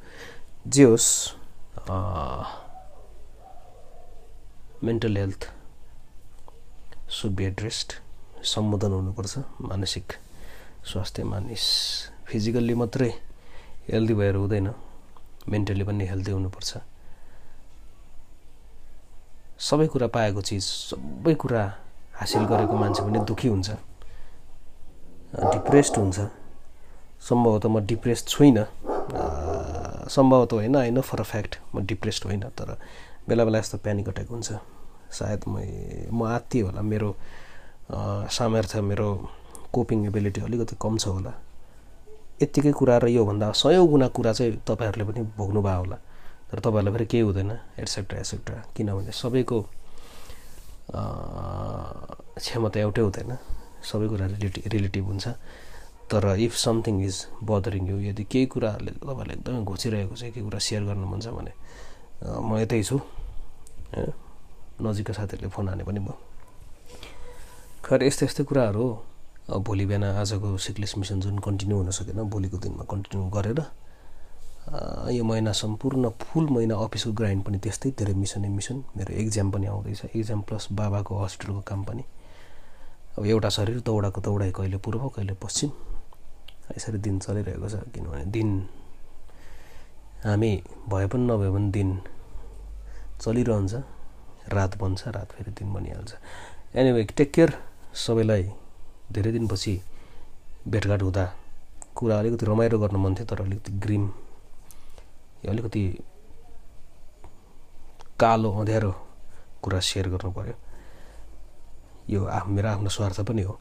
जे 0.70 0.84
होस् 0.84 1.10
mental 4.86 5.18
health 5.18 5.42
should 7.18 7.32
be 7.36 7.44
addressed 7.46 7.90
सम्बोधन 8.44 8.92
हुनुपर्छ। 8.92 9.38
मानसिक 9.62 10.14
स्वास्थ्य 10.86 11.24
मानिस 11.24 11.66
फिजिकल्ली 12.28 12.74
मात्रै 12.74 13.12
हेल्दी 13.92 14.14
भएर 14.14 14.36
हुँदैन। 14.36 14.68
मेन्टली 15.50 15.84
पनि 15.84 16.06
हेल्दी 16.08 16.32
हुनुपर्छ। 16.32 16.72
सबै 19.60 19.88
कुरा 19.88 20.08
पाएको 20.08 20.42
चिज 20.42 20.64
सबै 20.64 21.34
कुरा 21.36 21.64
हासिल 22.16 22.44
गरेको 22.48 22.76
मान्छे 22.78 23.02
पनि 23.04 23.20
दुःखी 23.28 23.48
हुन्छ। 23.48 23.70
डिप्रेस्ड 25.36 25.96
हुन्छ। 25.98 26.20
सम्भवतः 27.20 27.70
म 27.70 27.80
डिप्रेस 27.86 28.26
छुइनँ। 28.28 28.66
सम्भवतः 30.10 30.56
होइन 30.56 30.76
होइन 30.76 31.02
फर 31.02 31.20
अ 31.20 31.24
फ्याक्ट 31.24 31.60
म 31.76 31.86
डिप्रेस्ड 31.86 32.26
होइन 32.26 32.44
तर 32.56 32.78
बेला 33.28 33.44
बेला 33.46 33.60
यस्तो 33.60 33.78
प्यानिक 33.84 34.08
अट्याक 34.10 34.30
हुन्छ। 34.30 34.50
सायद 35.12 35.42
म 35.48 35.60
म 36.14 36.24
आत्तिएँ 36.24 36.64
होला 36.66 36.82
मेरो 36.82 37.10
सामर्थ्य 37.90 38.82
मेरो 38.82 39.10
कोपिङ 39.74 40.06
एबिलिटी 40.08 40.42
अलिकति 40.42 40.76
कम 40.82 40.98
छ 40.98 41.08
होला। 41.08 41.34
यत्तिकै 42.42 42.72
कुरा 42.72 42.98
र 43.04 43.06
योभन्दा 43.10 43.52
सयौँ 43.52 43.88
गुणा 43.90 44.08
कुरा 44.16 44.32
चाहिँ 44.34 44.62
तपाईँहरूले 44.68 45.06
पनि 45.10 45.22
भोग्नुभयो 45.38 45.80
होला। 45.80 45.98
तर 46.50 46.60
तपाईँहरूलाई 46.60 46.94
फेरि 46.94 47.06
केही 47.06 47.24
हुँदैन 47.24 47.52
एट्सेट्रा 47.82 48.18
एट्सेट्रा 48.20 48.58
किनभने 48.76 49.12
सबैको 49.12 49.58
क्षमता 52.38 52.80
एउटै 52.80 53.02
हुँदैन। 53.02 53.32
सबै 53.90 54.08
कुरा 54.08 54.26
रिलेटिभ 54.34 54.64
रिलेटिभ 54.74 55.06
हुन्छ। 55.06 55.28
तर 56.10 56.26
if 56.46 56.54
something 56.58 56.96
is 57.06 57.16
bothering 57.44 57.84
you 57.90 57.98
यदि 58.10 58.24
केही 58.32 58.46
कुराहरूले 58.54 58.92
तपाईँहरूलाई 59.02 59.36
एकदमै 59.38 59.62
घोचिरहेको 59.66 60.16
छ 60.16 60.24
केही 60.34 60.42
कुरा 60.46 60.60
सेयर 60.60 60.84
गर्नु 60.90 61.06
मन 61.06 61.20
छ 61.22 61.28
भने 61.38 61.54
म 62.22 62.58
यतै 62.62 62.82
छु 62.84 62.98
होइन। 62.98 64.14
नजिकका 64.82 65.14
साथीहरूले 65.14 65.50
फोन 65.54 65.70
हाने 65.70 65.84
पनि 65.86 66.00
भयो। 66.02 66.29
खैर 67.90 68.04
यस्तै 68.06 68.26
यस्तै 68.26 68.44
कुराहरू 68.46 68.86
हो। 69.50 69.58
भोलि 69.66 69.86
बिहान 69.90 70.04
आजको 70.22 70.58
सिक्लेस 70.62 70.94
मिसन 71.02 71.20
जुन 71.26 71.42
कन्टिन्यू 71.42 71.78
हुन 71.78 71.90
सकेन 71.90 72.22
भोलिको 72.30 72.58
दिनमा 72.62 72.84
कन्टिन्यू 72.86 73.30
गरेर 73.34 73.60
यो 75.10 75.24
महिना 75.26 75.52
सम्पूर्ण 75.58 76.10
फुल 76.22 76.46
महिना 76.54 76.76
अफिसको 76.86 77.12
ग्राइन्ड 77.18 77.42
पनि 77.46 77.58
त्यस्तै 77.58 77.90
धेरै 77.98 78.14
मिसन 78.14 78.46
मिसन। 78.46 78.78
मेरो 78.94 79.12
एक्जाम 79.22 79.48
पनि 79.52 79.66
आउँदैछ। 79.74 80.02
एक्जाम 80.06 80.42
प्लस 80.46 80.68
बाबाको 80.78 81.12
हस्पिटलको 81.18 81.62
काम 81.66 81.82
पनि। 81.90 82.04
अब 83.18 83.26
एउटा 83.26 83.50
शरीर 83.58 83.80
दौडाको 83.82 84.22
दौडाइ 84.22 84.52
कहिले 84.54 84.78
पूर्व 84.86 85.10
कहिले 85.10 85.34
पश्चिम 85.42 85.70
यसरी 86.78 86.98
दिन 87.02 87.18
चलिरहेको 87.26 87.68
छ। 87.74 87.90
किनभने 87.90 88.26
दिन 88.30 88.50
हामी 90.30 90.52
भए 90.94 91.08
पनि 91.10 91.26
नभए 91.26 91.50
पनि 91.58 91.68
दिन 91.74 91.90
चलिरहन्छ। 93.18 93.74
रात 94.54 94.78
बन्छ 94.78 95.02
रात 95.18 95.28
फेरि 95.34 95.52
दिन 95.58 95.74
बनिहाल्छ। 95.74 96.12
एनिवे 96.78 97.04
टेक 97.18 97.32
केयर 97.34 97.52
सबैलाई 97.94 98.44
धेरै 99.12 99.32
दिनपछि 99.32 99.74
भेटघाट 100.68 101.02
हुँदा 101.02 101.26
कुरा 101.96 102.20
अलिकति 102.20 102.46
रमाइलो 102.46 102.80
गर्न 102.80 102.96
मन 102.96 103.16
थियो 103.16 103.26
तर 103.26 103.42
अलिकति 103.42 103.72
ग्रिम 103.84 104.08
अलिकति 105.50 105.84
कालो 108.20 108.52
अँध्यारो 108.60 108.92
कुरा 109.64 109.80
सेयर 109.80 110.10
गर्नु 110.10 110.32
पऱ्यो 110.32 110.56
यो 112.10 112.26
आफ 112.26 112.48
मेरो 112.48 112.70
आफ्नो 112.70 112.90
स्वार्थ 112.90 113.22
पनि 113.28 113.42
हो। 113.42 113.60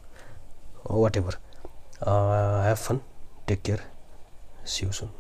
Whatever 1.17 1.35
have 2.03 2.77
fun 2.77 3.01
take 3.49 3.63
care 3.63 3.81
see you 4.67 4.91
soon 4.93 5.11